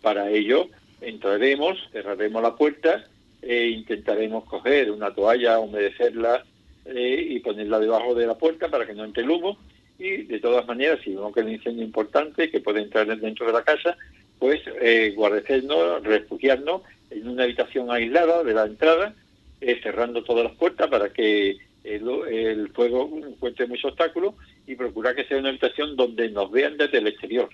[0.02, 0.70] Para ello
[1.02, 3.06] entraremos, cerraremos la puerta
[3.41, 6.44] e intentaremos coger una toalla, humedecerla
[6.86, 9.58] eh, y ponerla debajo de la puerta para que no entre el humo.
[9.98, 13.54] Y de todas maneras, si vemos que el incendio importante que puede entrar dentro de
[13.54, 13.98] la casa,
[14.39, 19.13] pues eh, guarecernos, refugiarnos en una habitación aislada de la entrada,
[19.62, 24.34] eh, cerrando todas las puertas para que el, fuego encuentre muchos obstáculos
[24.65, 27.50] y procurar que sea una habitación donde nos vean desde el exterior,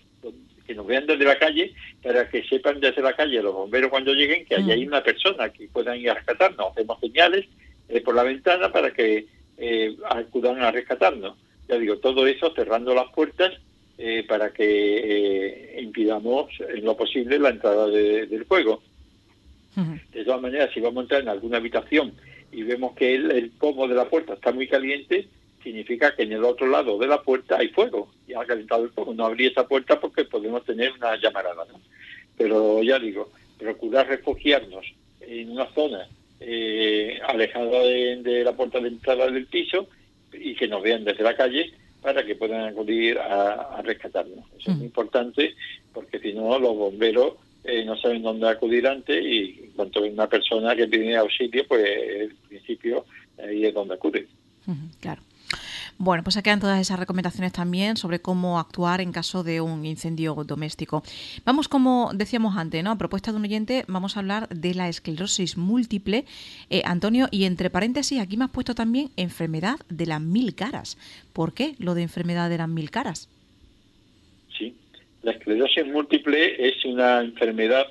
[0.66, 4.14] que nos vean desde la calle para que sepan desde la calle los bomberos cuando
[4.14, 4.88] lleguen que hay ahí mm.
[4.88, 6.72] una persona que puedan ir a rescatarnos.
[6.72, 7.46] Hacemos señales
[7.90, 11.38] eh, por la ventana para que eh, acudan a rescatarnos.
[11.68, 13.54] Ya digo, todo eso cerrando las puertas
[14.04, 18.82] eh, para que eh, impidamos en lo posible la entrada del fuego.
[20.12, 22.12] De todas maneras, si vamos a entrar en alguna habitación
[22.52, 25.28] y vemos que el, pomo de la puerta está muy caliente,
[25.64, 28.90] significa que en el otro lado de la puerta hay fuego y ha calentado el
[28.90, 29.14] fuego.
[29.14, 31.64] No abrir esa puerta porque podemos tener una llamarada.
[32.36, 34.84] Pero ya digo, procurar refugiarnos
[35.20, 36.08] en una zona
[36.40, 39.88] eh, alejada de, la puerta de entrada del piso
[40.34, 44.46] y que nos vean desde la calle para que puedan acudir a, rescatarnos.
[44.58, 45.56] Eso es muy importante
[45.94, 47.34] porque si no los bomberos
[47.64, 51.66] eh, no saben dónde acudir antes y en cuanto ven una persona que pide auxilio,
[51.68, 53.06] pues en principio
[53.38, 54.28] ahí es donde acude.
[55.00, 55.22] claro.
[56.04, 59.86] Bueno, pues se quedan todas esas recomendaciones también sobre cómo actuar en caso de un
[59.86, 61.04] incendio doméstico.
[61.46, 62.90] Vamos, como decíamos antes, ¿no?
[62.90, 66.26] A propuesta de un oyente, vamos a hablar de la esclerosis múltiple.
[66.72, 70.98] Eh, Antonio, y entre paréntesis, aquí me has puesto también enfermedad de las mil caras.
[71.34, 73.30] ¿Por qué lo de enfermedad de las mil caras?
[74.58, 74.76] Sí,
[75.22, 77.86] la esclerosis múltiple es una enfermedad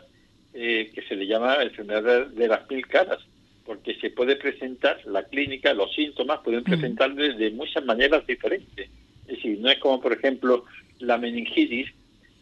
[0.52, 3.20] eh, que se le llama enfermedad de las mil caras
[3.64, 8.88] porque se puede presentar, la clínica, los síntomas pueden presentar de, muchas maneras diferentes.
[9.26, 10.64] Es decir, no es como, por ejemplo,
[10.98, 11.88] la meningitis,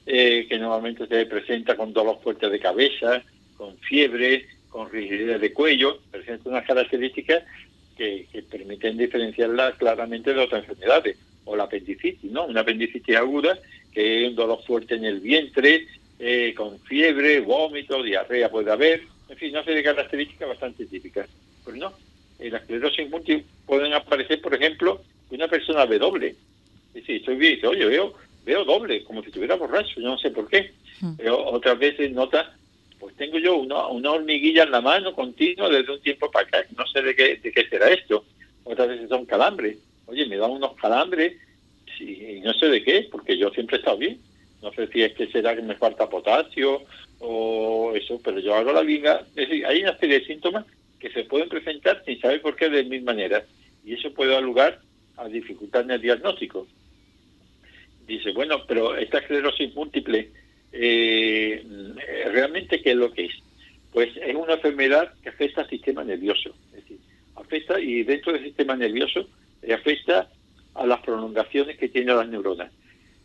[0.07, 3.23] eh, que normalmente se presenta con dolor fuerte de cabeza,
[3.57, 7.45] con fiebre, con rigidez de cuello, presenta unas características
[7.97, 11.19] que, permiten diferenciarla claramente de otras enfermedades.
[11.45, 12.47] O la apendicitis, ¿no?
[12.47, 13.59] Una apendicitis aguda,
[13.93, 15.87] que es un dolor fuerte en el vientre,
[16.19, 21.29] eh, con fiebre, vómito, diarrea puede haber, en fin, serie de características bastante típicas.
[21.65, 21.93] Pues no,
[22.39, 26.35] en la esclerosis múltiple pueden aparecer, por ejemplo, una persona ve doble.
[26.89, 28.15] Es decir, estoy bien, dice, oye, veo,
[28.45, 30.73] veo doble, como si estuviera borracho, yo no sé por qué.
[31.01, 31.17] Hmm.
[31.17, 32.55] Pero otras veces nota,
[32.99, 36.65] pues tengo yo una, una hormiguilla en la mano continua desde un tiempo para acá,
[36.77, 38.25] no sé de qué, de qué será esto.
[38.65, 39.79] Otras veces son calambres.
[40.07, 41.35] Oye, me dan unos calambres
[42.01, 44.21] y no sé de qué, porque yo siempre he estado bien.
[44.63, 46.83] No sé si es que será que me falta potasio
[47.21, 49.25] o eso, pero yo hago la viga.
[49.37, 50.65] Es decir, hay una serie de síntomas
[50.99, 53.45] que se pueden presentar sin saber por qué de mil maneras.
[53.85, 54.81] Y eso puede dar lugar
[55.17, 56.67] a dificultades en el diagnóstico.
[58.07, 60.31] Dice, bueno, pero esta esclerosis múltiple,
[60.73, 61.63] eh,
[62.33, 63.33] ¿realmente qué es lo que es?
[63.93, 66.55] Pues es una enfermedad que afecta al sistema nervioso.
[66.73, 66.99] Es decir,
[67.37, 69.29] afecta, y dentro del sistema nervioso,
[69.63, 70.29] eh, afecta
[70.75, 72.73] a las prolongaciones que tienen las neuronas.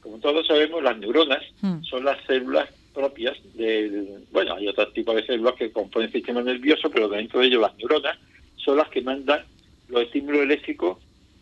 [0.02, 1.84] Como todos sabemos, las neuronas hmm.
[1.84, 6.42] son las células propias de, bueno, hay otros tipos de células que componen el sistema
[6.42, 8.18] nervioso, pero dentro de ellos las neuronas
[8.56, 9.44] son las que mandan
[9.90, 10.98] los estímulos eléctricos,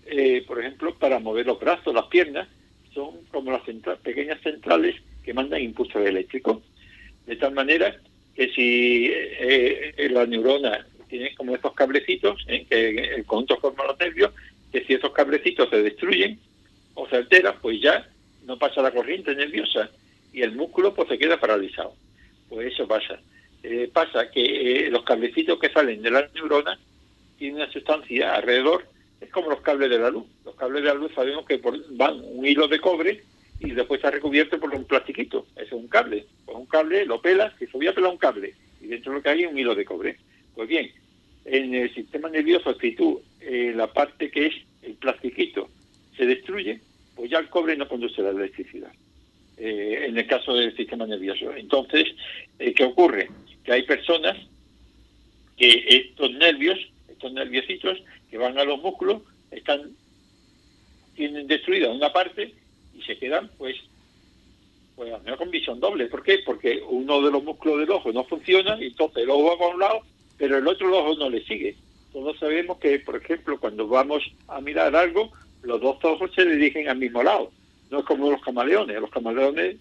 [0.06, 2.48] eh, por ejemplo, para mover los brazos, las piernas,
[2.94, 3.62] son como las
[4.00, 6.60] pequeñas centrales que mandan impulsos eléctricos.
[7.26, 7.96] De tal manera
[8.36, 14.00] que si eh, eh, la neurona tiene como estos cablecitos, que el conjunto forma los
[14.00, 14.32] nervios,
[14.72, 16.40] que si esos cablecitos se destruyen
[16.96, 18.10] o se alteran, pues ya
[18.46, 19.90] no pasa la corriente nerviosa
[20.34, 21.94] y el músculo pues se queda paralizado.
[22.50, 23.20] Pues eso pasa.
[23.64, 26.80] Eh, pasa que eh, los cablecitos que salen de la neurona
[27.38, 28.86] tienen una sustancia alrededor,
[29.20, 30.26] es como los cables de la luz.
[30.46, 33.24] Los cables de la luz sabemos que van un hilo de cobre
[33.60, 35.46] y después está recubierto por un plastiquito.
[35.56, 36.26] Eso es un cable.
[36.46, 39.18] Pues un cable lo pelas, que se voy a pelar un cable, y dentro de
[39.18, 40.18] lo que hay es un hilo de cobre.
[40.56, 40.92] Pues bien,
[41.46, 45.70] en el sistema nervioso, si tú eh, la parte que es el plastiquito
[46.18, 46.82] se destruye,
[47.16, 48.92] pues ya el cobre no conduce la electricidad.
[49.64, 51.56] Eh, en el caso del sistema nervioso.
[51.56, 52.08] Entonces,
[52.58, 53.30] eh, ¿qué ocurre?
[53.64, 54.36] Que hay personas
[55.56, 59.22] que estos nervios, estos nerviositos que van a los músculos,
[59.52, 59.92] están
[61.16, 62.56] tienen destruida una parte
[62.98, 63.76] y se quedan, pues,
[64.96, 66.08] pues con visión doble.
[66.08, 66.40] ¿Por qué?
[66.44, 69.74] Porque uno de los músculos del ojo no funciona y entonces el ojo va para
[69.76, 70.02] un lado,
[70.40, 71.76] pero el otro ojo no le sigue.
[72.12, 76.90] Todos sabemos que, por ejemplo, cuando vamos a mirar algo, los dos ojos se dirigen
[76.90, 77.52] al mismo lado.
[77.92, 79.00] No es como los camaleones.
[79.00, 79.76] Los camaleones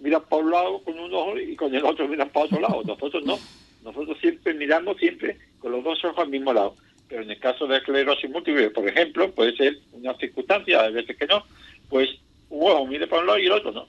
[0.00, 2.82] miran para un lado con un ojo y con el otro miran para otro lado.
[2.84, 3.38] Nosotros no.
[3.84, 6.74] Nosotros siempre miramos siempre con los dos ojos al mismo lado.
[7.08, 11.16] Pero en el caso de esclerosis múltiple, por ejemplo, puede ser una circunstancia, a veces
[11.16, 11.42] que no,
[11.88, 12.08] pues
[12.50, 13.88] un ojo mire para un lado y el otro no.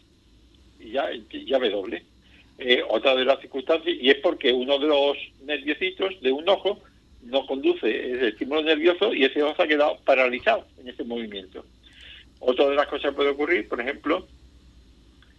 [0.79, 1.09] Y ya,
[1.45, 2.03] ya ve doble.
[2.57, 6.79] Eh, otra de las circunstancias, y es porque uno de los nerviositos de un ojo
[7.23, 11.65] no conduce el estímulo nervioso y ese ojo se ha quedado paralizado en ese movimiento.
[12.39, 14.25] Otra de las cosas que puede ocurrir, por ejemplo,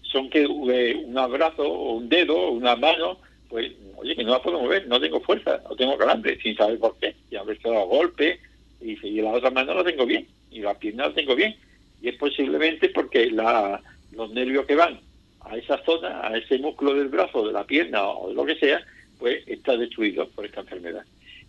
[0.02, 4.32] son que eh, un abrazo o un dedo o una mano, pues, oye, que no
[4.32, 7.14] la puedo mover, no tengo fuerza, no tengo calambre, sin saber por qué.
[7.30, 8.40] Y a veces dado golpe
[8.80, 11.56] y, la otra mano la tengo bien y la pierna la tengo bien.
[12.02, 13.80] Y es posiblemente porque la,
[14.12, 15.00] los nervios que van
[15.40, 18.56] a esa zona, a ese músculo del brazo, de la pierna o de lo que
[18.56, 18.84] sea,
[19.18, 21.04] pues está destruido por esta enfermedad.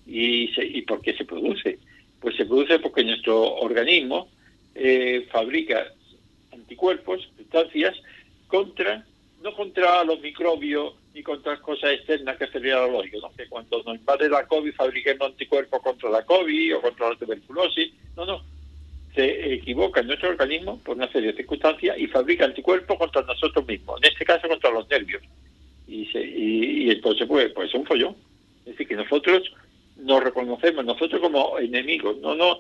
[0.06, 1.80] ¿Y, ¿Y por qué se produce?
[2.20, 4.30] Pues se produce porque nuestro organismo
[4.76, 5.86] eh, fabrica
[6.52, 7.96] anticuerpos, sustancias,
[8.48, 9.06] contra,
[9.42, 13.36] no contra los microbios ni contra cosas externas que sería lo lógico, ¿no?
[13.36, 17.92] que cuando nos invade la COVID fabriquemos anticuerpos contra la COVID o contra la tuberculosis,
[18.16, 18.44] no, no,
[19.14, 23.68] se equivoca en nuestro organismo por una serie de circunstancias y fabrica anticuerpos contra nosotros
[23.68, 25.22] mismos, en este caso contra los nervios.
[25.88, 28.16] y, se, y, entonces pues, pues es un follón.
[28.62, 29.52] Es decir, que nosotros
[29.98, 32.60] nos reconocemos, nosotros como enemigos, no, no,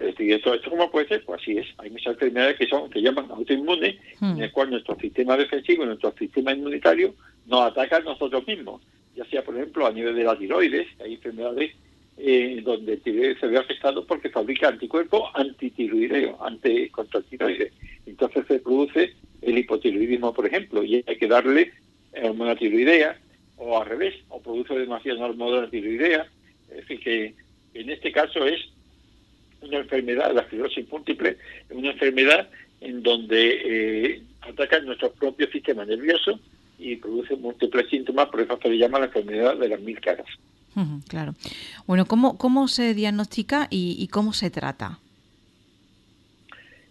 [0.00, 1.66] decir, esto, esto cómo puede ser, pues así es.
[1.78, 6.12] Hay muchas enfermedades que son, que llaman autoinmunes, en el cual nuestro sistema defensivo, nuestro
[6.18, 7.14] sistema inmunitario,
[7.46, 8.82] nos ataca a nosotros mismos.
[9.14, 11.72] Ya sea, por ejemplo, a nivel de la tiroides, hay enfermedades
[12.16, 17.72] eh, donde el tiroides se ve afectado porque fabrica anticuerpos antitiroideo, ante, contra el tiroides.
[18.06, 21.72] Entonces se produce el hipotiroidismo, por ejemplo, y hay que darle
[22.22, 23.18] hormona tiroidea,
[23.56, 26.26] o al revés, o produce demasiada hormona tiroidea.
[26.70, 27.34] Es decir, que
[27.74, 28.60] en este caso es
[29.62, 31.36] una enfermedad, la esclerosis múltiple,
[31.68, 32.48] es una enfermedad
[32.80, 36.38] en donde eh, ataca nuestro propio sistema nervioso
[36.78, 40.26] y produce múltiples síntomas, por eso se le llama la enfermedad de las mil caras.
[41.08, 41.34] claro.
[41.86, 44.98] Bueno, ¿cómo, cómo se diagnostica y, cómo se trata?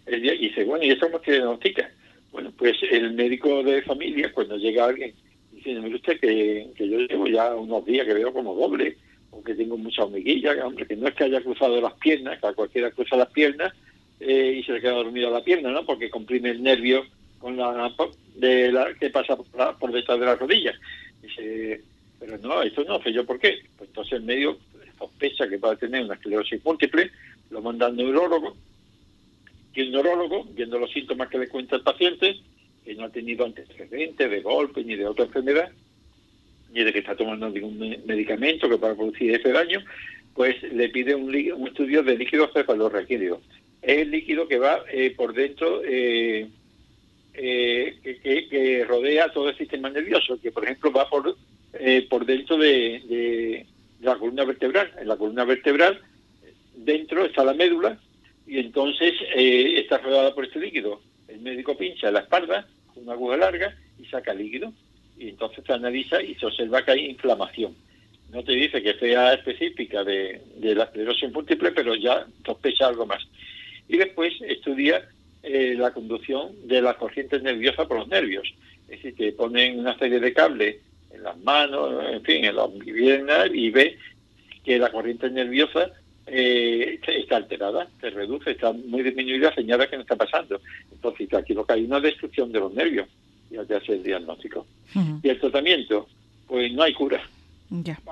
[0.06, 1.90] y dice, bueno, ¿y eso cómo se diagnostica?
[2.32, 5.12] Bueno, pues el médico de familia, cuando llega alguien,
[5.52, 8.96] dice, mire usted que, que yo llevo ya unos días que veo como doble,
[9.32, 12.46] o que tengo mucha hormiguilla, hombre, que no es que haya cruzado las piernas, que
[12.46, 13.72] a cualquiera cruza las piernas
[14.20, 15.84] eh, y se le queda dormido la pierna, ¿no?
[15.84, 17.04] Porque comprime el nervio
[17.38, 17.92] con la,
[18.36, 20.76] de la que pasa por, detrás de las rodillas.
[21.22, 21.80] Dice,
[22.20, 23.62] pero no, esto no sé yo por qué.
[23.76, 24.58] Pues entonces el medio
[24.98, 27.10] sospecha que puede tener una esclerosis múltiple,
[27.50, 28.54] lo manda al neurólogo,
[29.74, 32.36] y el neurólogo, viendo los síntomas que le cuenta el paciente,
[32.84, 35.72] que no ha tenido antecedentes de golpe ni de otra enfermedad,
[36.72, 39.82] ni de que está tomando ningún medicamento que pueda producir ese daño,
[40.34, 43.40] pues le pide un, un estudio de líquido cefalorraquídeo.
[43.82, 46.48] Es el líquido que va eh, por dentro, eh,
[47.34, 51.36] eh, que, rodea todo el sistema nervioso, que por ejemplo va por,
[52.08, 53.66] por dentro de, de
[54.00, 54.92] la columna vertebral.
[55.00, 56.00] En la columna vertebral,
[56.74, 57.98] dentro está la médula,
[58.46, 61.00] y entonces eh, está rodeada por este líquido.
[61.28, 64.72] El médico pincha la espalda con una aguja larga y saca líquido
[65.18, 67.74] y entonces se analiza y se observa que hay inflamación.
[68.30, 73.22] No te dice que sea específica de, la esclerosis múltiple, pero ya sospecha algo más.
[73.88, 75.06] Y después estudia
[75.42, 78.52] eh, la conducción de las corrientes nerviosas por los nervios.
[78.88, 80.76] Es decir, que ponen una serie de cables
[81.12, 83.98] en las manos, en fin, en las piernas y ve
[84.64, 85.90] que la corriente nerviosa
[86.26, 90.60] eh, está alterada, se reduce, está muy disminuida, señala que no está pasando.
[90.90, 93.08] Entonces, aquí lo que hay una destrucción de los nervios,
[93.52, 94.66] ya te hace el diagnóstico.
[95.22, 96.08] Y el tratamiento,
[96.46, 97.22] pues no hay cura.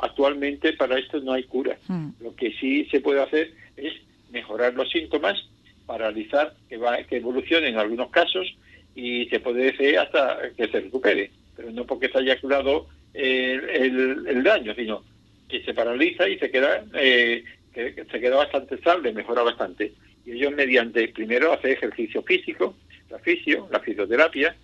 [0.00, 1.76] Actualmente para esto no hay cura.
[2.20, 3.92] Lo que sí se puede hacer es
[4.30, 5.38] mejorar los síntomas,
[5.86, 8.46] paralizar que, va, que evolucione en algunos casos
[8.94, 14.26] y se puede hacer hasta que se recupere, pero no porque se haya curado el,
[14.26, 15.02] el, daño, sino
[15.48, 19.92] que se paraliza y se queda eh, que, se queda bastante estable, mejora bastante.
[20.24, 22.76] Y ellos mediante, primero, hacer ejercicio físico,
[23.10, 24.54] la fisio, la fisioterapia,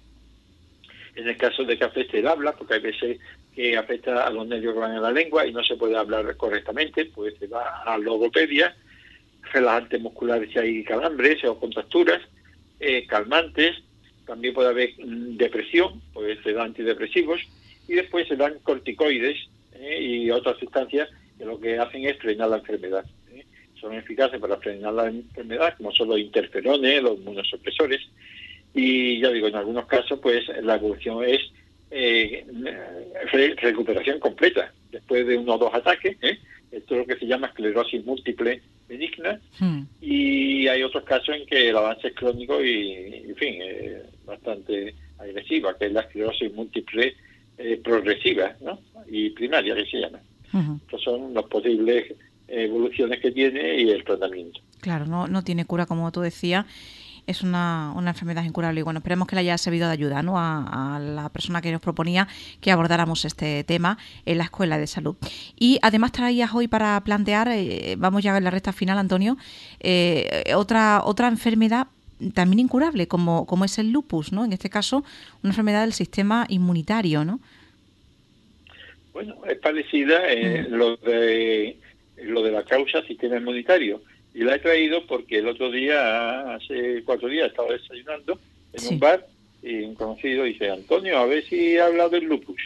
[1.17, 3.19] en el caso de que afecte el habla, porque hay veces
[3.55, 6.37] que afecta a los nervios que van en la lengua y no se puede hablar
[6.37, 8.77] correctamente, pues se va a logopedia,
[9.53, 12.21] relajantes musculares si hay calambres o contracturas,
[12.81, 13.77] eh, calmantes,
[14.27, 17.41] también puede haber mm, depresión, pues se da antidepresivos,
[17.89, 19.39] y después se dan corticoides
[19.75, 21.09] eh, y otras sustancias
[21.39, 23.07] que lo que hacen es frenar la enfermedad.
[23.33, 23.45] ¿eh?
[23.81, 28.03] Son eficaces para frenar la enfermedad, como son los interferones, los inmunosupresores,
[28.77, 31.41] y ya digo, en algunos casos, pues la evolución es
[31.91, 32.45] eh,
[33.63, 36.19] recuperación completa después de uno o dos ataques.
[36.21, 36.39] ¿eh?
[36.71, 39.41] Esto es lo que se llama esclerosis múltiple benigna.
[39.59, 39.85] Hmm.
[40.03, 42.93] Y hay otros casos en que el avance es crónico y,
[43.29, 43.55] en fin,
[44.27, 47.17] bastante agresiva, que es la esclerosis múltiple
[47.83, 48.79] progresiva ¿no?
[49.09, 50.21] y primaria, que se llama.
[50.85, 52.15] Estas son las posibles
[52.47, 54.61] evoluciones que tiene y el tratamiento.
[54.83, 56.67] Claro, no, no tiene cura, como tú decías.
[57.27, 60.35] Es una, una enfermedad incurable y bueno, esperemos que le haya servido de ayuda ¿no?
[60.39, 62.29] a, la persona que nos proponía
[62.61, 65.17] que abordáramos este tema en la Escuela de Salud.
[65.59, 69.37] Y además traías hoy para plantear, eh, vamos ya a la recta final, Antonio,
[69.81, 71.89] eh, otra, otra enfermedad
[72.35, 74.45] también incurable, como, como es el lupus, ¿no?
[74.45, 75.05] En este caso,
[75.43, 77.41] una enfermedad del sistema inmunitario, ¿no?
[79.13, 80.75] Bueno, es parecida en mm.
[80.75, 81.79] lo de
[82.23, 84.03] lo de la causa sistema inmunitario.
[84.37, 88.39] Y la he traído porque el otro día, hace cuatro días, estaba desayunando
[88.75, 89.27] en un bar
[89.63, 92.61] y un conocido dice, Antonio, a ver si habla del lupus.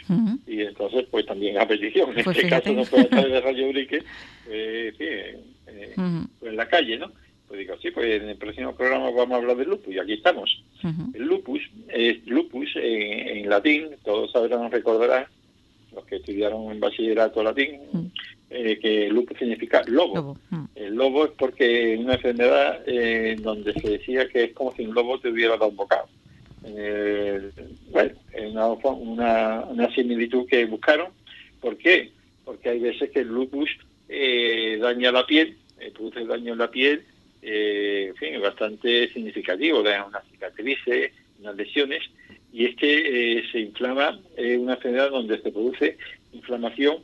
[0.45, 3.69] Y entonces, pues también a petición, en pues este caso no puede estar de Radio
[3.69, 4.03] Urique,
[4.45, 5.95] pues, eh,
[6.39, 7.09] pues en la calle, ¿no?
[7.47, 10.13] Pues digo, sí, pues en el próximo programa vamos a hablar del lupus y aquí
[10.13, 10.63] estamos.
[11.13, 15.25] El lupus es lupus en latín, todos sabrán, recordarán,
[15.95, 17.79] los que estudiaron en bachillerato latín.
[18.53, 20.37] Eh, que lupus significa lobo.
[20.49, 20.65] Mm.
[20.75, 24.83] El lobo es porque es una enfermedad eh, donde se decía que es como si
[24.83, 26.07] un lobo te hubiera dado un bocado.
[26.65, 27.49] Eh,
[27.89, 31.11] bueno, es una, una, similitud que buscaron.
[31.61, 32.11] ¿Por qué?
[32.43, 33.69] Porque hay veces que el lupus
[34.09, 37.03] eh, daña la piel, eh, produce daño en la piel,
[37.41, 42.03] eh, en fin, es bastante significativo, da unas cicatrices, unas lesiones,
[42.51, 45.97] y es que se inflama, es una enfermedad donde se produce
[46.33, 46.97] inflamación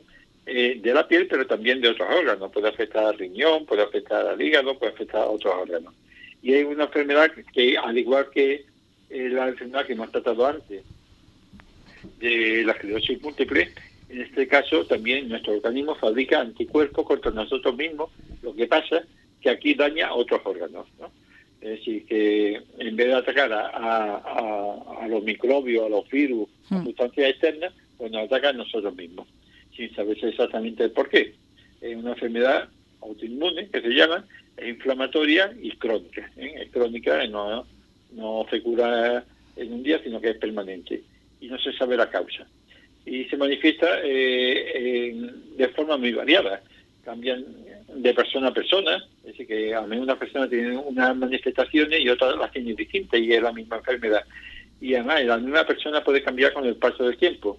[0.54, 2.50] de la piel, pero también de otros órganos.
[2.50, 5.94] Puede afectar al riñón, puede afectar al hígado, puede afectar a otros órganos.
[6.42, 8.64] Y es una enfermedad que, al igual que
[9.10, 10.82] la enfermedad que hemos tratado antes,
[12.18, 13.72] de la esclerosis múltiple,
[14.08, 18.10] en este caso también nuestro organismo fabrica anticuerpos contra nosotros mismos,
[18.42, 19.02] lo que pasa
[19.40, 20.86] que aquí daña otros órganos.
[20.98, 21.10] ¿no?
[21.60, 26.84] Es decir, que en vez de atacar a, los microbios, a los virus, a hmm.
[26.84, 29.26] sustancias externas, pues nos ataca a nosotros mismos,
[29.78, 31.34] sin saber exactamente el por qué.
[31.80, 32.68] Es una enfermedad
[33.00, 34.26] autoinmune que se llama,
[34.56, 36.30] es inflamatoria y crónica.
[36.36, 36.54] ¿eh?
[36.62, 37.64] Es crónica, no,
[38.12, 39.24] no se cura
[39.56, 41.02] en un día, sino que es permanente
[41.40, 42.46] y no se sabe la causa.
[43.06, 46.60] Y se manifiesta eh, de forma muy variada.
[47.04, 47.44] Cambian
[47.94, 52.08] de persona a persona, es decir, que a menos una persona tiene unas manifestaciones y
[52.10, 54.24] otra las tiene distintas y es la misma enfermedad.
[54.80, 57.58] Y además, la misma persona puede cambiar con el paso del tiempo.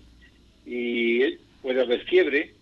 [0.65, 2.53] Y puede haber fiebre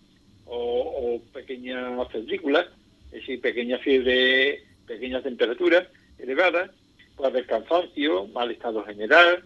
[0.45, 5.87] o, o pequeñas es decir, pequeña fiebre, pequeña temperatura
[6.17, 6.71] elevada,
[7.15, 9.43] puede haber cansancio, mal estado general,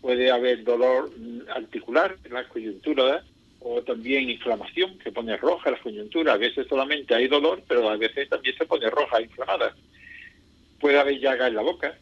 [0.00, 1.10] puede haber dolor
[1.54, 3.24] articular en la coyuntura
[3.60, 6.34] o también inflamación, se pone roja la coyuntura.
[6.34, 9.74] A veces solamente hay dolor, pero a veces también se pone roja, inflamada.
[10.78, 11.98] Puede haber llaga en la boca,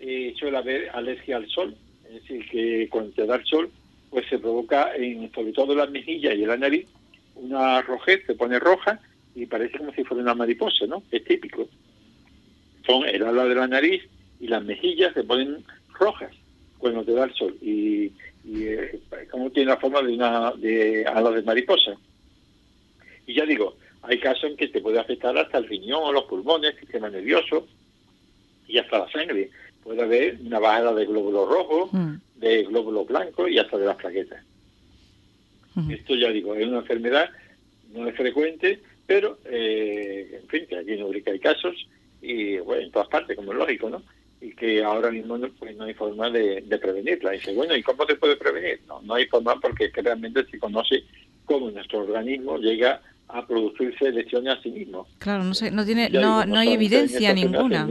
[0.00, 1.74] y suele haber alergia al sol,
[2.06, 3.70] es decir, que cuando te da el sol,
[4.14, 6.86] pues se provoca, en, sobre todo en las mejillas y en la nariz,
[7.34, 9.00] una rojez, se pone roja
[9.34, 11.02] y parece como si fuera una mariposa, ¿no?
[11.10, 11.68] Es típico.
[12.86, 14.04] Son el ala de la nariz
[14.38, 15.64] y las mejillas se ponen
[15.98, 16.30] rojas
[16.78, 18.12] cuando te da el sol y,
[18.46, 19.00] eh,
[19.32, 21.96] como tiene la forma de una de ala de mariposa.
[23.26, 26.74] Y ya digo, hay casos en que te puede afectar hasta el riñón, los pulmones,
[26.74, 27.66] el sistema nervioso
[28.68, 29.50] y hasta la sangre.
[29.82, 32.14] Puede haber una bajada de glóbulos rojos, mm.
[32.44, 34.42] De glóbulos blancos y hasta de las plaquetas.
[35.90, 37.30] Esto ya digo, es una enfermedad,
[37.92, 41.74] no es frecuente, pero eh, en fin, que aquí en Urica hay casos
[42.22, 44.02] y bueno, en todas partes, como es lógico, ¿no?
[44.44, 47.34] y que ahora mismo no, pues, no hay forma de, prevenirla.
[47.34, 48.80] Y dice, bueno, ¿y cómo se puede prevenir?
[48.86, 51.02] No, no hay forma porque realmente se conoce
[51.46, 53.00] cómo nuestro organismo llega
[53.34, 55.08] a producirse lesiones a sí mismo.
[55.18, 57.88] Claro, no, sé, no, tiene, no, no hay evidencia ninguna.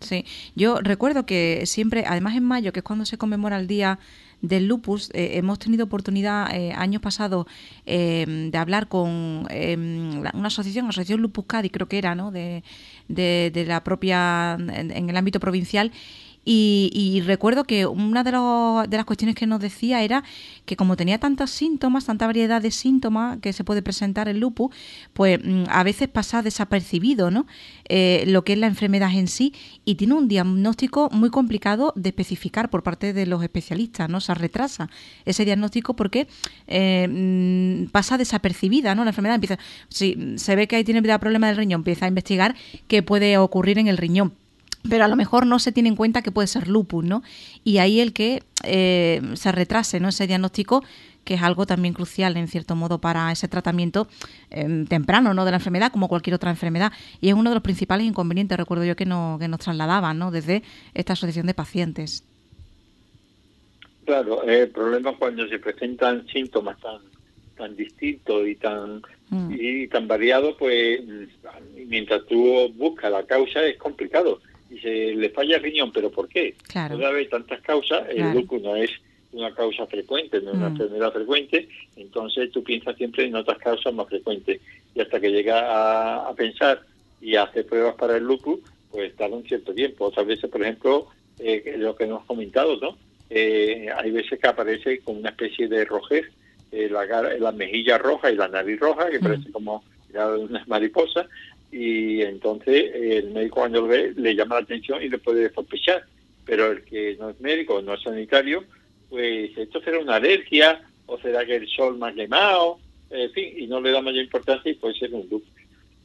[0.00, 0.24] Sí,
[0.54, 3.98] yo recuerdo que siempre, además en mayo, que es cuando se conmemora el Día
[4.42, 5.10] del lupus.
[5.14, 7.46] Eh, hemos tenido oportunidad eh, años pasados
[7.86, 12.30] eh, de hablar con una asociación, Asociación Lupus Cádiz, creo que era, ¿no?
[12.30, 12.62] de,
[13.08, 15.90] de, la propia, en el ámbito provincial,
[16.48, 18.30] y, recuerdo que una de,
[18.88, 20.22] de, las cuestiones que nos decía era
[20.64, 24.72] que como tenía tantos síntomas, tanta variedad de síntomas que se puede presentar el lupus,
[25.12, 27.46] pues mm, a veces pasa desapercibido ¿no?
[27.88, 29.52] Eh, lo que es la enfermedad en sí
[29.84, 34.20] y tiene un diagnóstico muy complicado de especificar por parte de los especialistas, ¿no?
[34.20, 34.88] Se retrasa
[35.24, 36.28] ese diagnóstico porque
[36.68, 39.02] eh, mm, pasa desapercibida, ¿no?
[39.04, 42.54] La enfermedad empieza, si se ve que ahí tiene problema del riñón, empieza a investigar
[42.86, 44.32] qué puede ocurrir en el riñón
[44.88, 47.22] pero a lo mejor no se tiene en cuenta que puede ser lupus, ¿no?
[47.64, 50.08] Y ahí el que eh, se retrase, ¿no?
[50.08, 50.84] Ese diagnóstico,
[51.24, 54.08] que es algo también crucial, en cierto modo, para ese tratamiento
[54.50, 55.44] em, temprano, ¿no?
[55.44, 56.92] De la enfermedad, como cualquier otra enfermedad.
[57.20, 60.30] Y es uno de los principales inconvenientes, recuerdo yo, que, no, que nos trasladaban, ¿no?
[60.30, 60.62] Desde
[60.94, 62.24] esta asociación de pacientes.
[64.04, 67.00] Claro, el problema cuando se presentan síntomas tan
[67.56, 69.50] tan distintos y tan mm.
[69.58, 71.00] y tan variados, pues
[71.86, 74.40] mientras tú buscas la causa es complicado
[74.76, 76.54] y se le falla el riñón, pero ¿por qué?
[76.68, 76.96] Claro.
[76.96, 78.90] Puede haber tantas causas, el lupus no es
[79.32, 80.72] una causa frecuente, no es una mm.
[80.72, 84.60] enfermedad frecuente, entonces tú piensas siempre en otras causas más frecuentes.
[84.94, 86.82] Y hasta que llega a, pensar
[87.20, 88.60] y a hacer pruebas para el lupus,
[88.90, 90.06] pues tarda un cierto tiempo.
[90.06, 91.08] Otras veces, por ejemplo,
[91.38, 92.96] eh, lo que hemos comentado, ¿no?
[93.28, 96.26] Eh, hay veces que aparece con una especie de rojez,
[96.72, 97.04] eh, la,
[97.38, 99.22] la mejilla roja y la nariz roja, que mm.
[99.22, 99.84] parece como
[100.38, 101.26] una mariposa,
[101.76, 106.04] y entonces el médico cuando lo ve le llama la atención y le puede sospechar.
[106.46, 108.64] Pero el que no es médico, no es sanitario,
[109.10, 112.78] pues esto será una alergia o será que el sol más quemado,
[113.10, 115.42] en fin, y no le da mayor importancia y puede ser un lupus.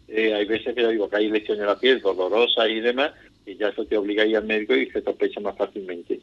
[0.09, 3.13] Eh, hay veces que yo digo que hay lesiones en la piel dolorosa y demás,
[3.45, 6.19] y ya eso te obliga a ir al médico y se sospecha más fácilmente.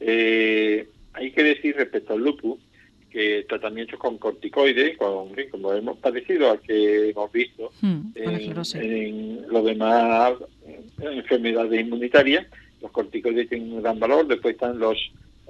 [0.00, 2.58] Eh, hay que decir respecto al lupus
[3.10, 9.64] que tratamientos con corticoides, con, como hemos parecido a que hemos visto hmm, en, los
[9.64, 10.34] demás
[10.66, 12.46] eh, enfermedades inmunitarias,
[12.80, 14.98] los corticoides tienen un gran valor, después están los,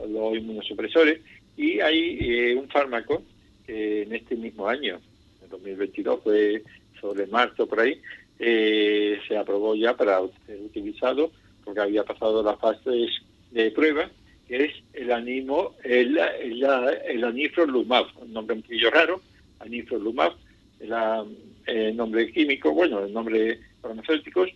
[0.08, 1.20] los inmunosupresores,
[1.56, 3.22] Y hay un fármaco
[3.66, 5.00] que en este mismo año,
[5.42, 6.62] en 2022, fue
[7.00, 8.00] sobre marzo por ahí,
[8.38, 11.30] se aprobó ya para ser utilizado
[11.68, 13.10] porque había pasado las fases
[13.50, 14.10] de prueba,
[14.48, 16.64] que es el animo, el, el,
[17.06, 19.20] el anifrolumab, un nombre un poquillo raro,
[19.60, 20.32] anifrolumab,
[20.80, 24.46] el nombre químico, bueno, el nombre farmacéutico,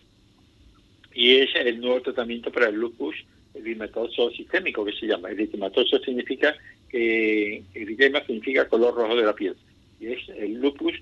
[1.14, 3.14] y es el nuevo tratamiento para el lupus
[3.54, 5.30] erythematoso sistémico, que se llama.
[5.30, 6.56] Erythematoso significa
[6.88, 9.54] que eritema significa color rojo de la piel,
[10.00, 10.94] y es el lupus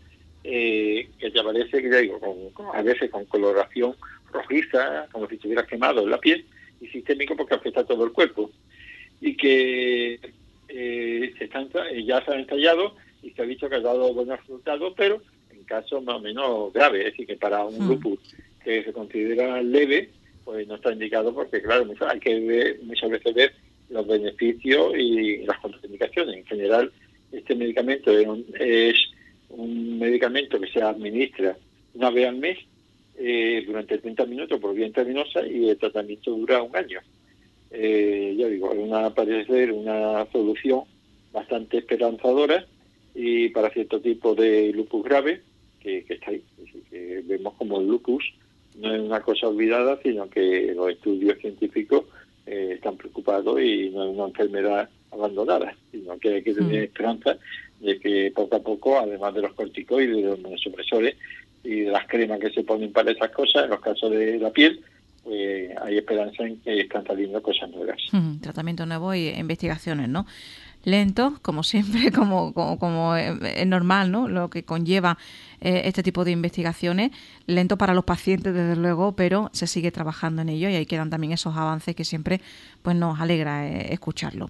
[0.43, 2.19] eh, que aparece, que digo,
[2.75, 3.95] a veces con coloración
[4.33, 6.45] rojiza, como si estuviera quemado en la piel,
[6.81, 8.51] y sistémico porque afecta a todo el cuerpo.
[9.21, 10.21] Y que
[10.69, 11.69] eh, se están,
[12.05, 15.65] ya se han ensayado y se ha dicho que ha dado buenos resultados, pero en
[15.65, 17.89] casos más o menos graves, es decir, que para un hmm.
[17.89, 18.19] lupus
[18.65, 20.11] que se considera leve,
[20.45, 23.53] pues no está indicado porque, claro, hay que ver, muchas veces ver
[23.91, 26.37] los beneficios y las contraindicaciones.
[26.37, 26.93] En general,
[27.33, 28.97] este medicamento es un, es
[29.51, 31.57] un medicamento que se administra
[31.95, 32.59] una vez al mes
[33.19, 37.01] eh, durante 30 minutos por vía intravenosa y el tratamiento dura un año.
[37.71, 40.83] Eh, ya digo, es una, parece una solución
[41.33, 42.67] bastante esperanzadora
[43.15, 45.43] y para cierto tipo de lupus grave
[45.81, 46.43] que, está ahí.
[46.91, 48.25] que vemos como el lupus
[48.79, 52.05] no es una cosa olvidada, sino que los estudios científicos
[52.47, 56.85] eh, están preocupados y no es una enfermedad abandonada, sino que hay que tener mm.
[56.85, 57.39] esperanza
[57.81, 61.17] de que poco a poco, además de los corticoides de los supresores,
[61.63, 64.51] y de las cremas que se ponen para esas cosas, en los casos de la
[64.51, 64.81] piel,
[65.23, 68.01] pues hay esperanza en que saliendo cosas nuevas.
[68.41, 70.27] tratamiento nuevo y investigaciones, ¿no?
[70.85, 74.29] Lento, como siempre, como, como, es normal, ¿no?
[74.29, 75.19] Lo que conlleva
[75.61, 77.11] eh, este tipo de investigaciones.
[77.47, 81.11] Lento para los pacientes, desde luego, pero se sigue trabajando en ello y ahí quedan
[81.11, 82.41] también esos avances que siempre
[82.83, 84.49] pues nos alegra eh, escucharlo.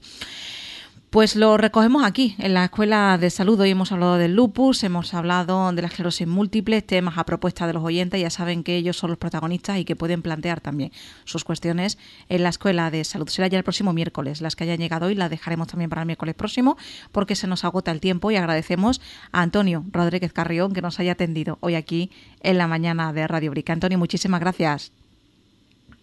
[1.10, 3.58] Pues lo recogemos aquí, en la Escuela de Salud.
[3.58, 7.72] Hoy hemos hablado del lupus, hemos hablado de la esclerosis múltiple, temas a propuesta de
[7.72, 8.20] los oyentes.
[8.20, 10.92] Ya saben que ellos son los protagonistas y que pueden plantear también
[11.24, 11.98] sus cuestiones
[12.28, 13.26] en la Escuela de Salud.
[13.26, 14.40] Será ya el próximo miércoles.
[14.40, 16.76] Las que hayan llegado hoy las dejaremos también para el miércoles próximo
[17.10, 19.00] porque se nos agota el tiempo y agradecemos
[19.32, 23.50] a Antonio Rodríguez Carrión que nos haya atendido hoy aquí en la mañana de Radio
[23.50, 23.72] Brica.
[23.72, 24.92] Antonio, muchísimas gracias.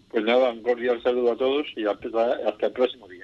[0.09, 3.16] Pues nada, un cordial saludo a todos y hasta el próximo día.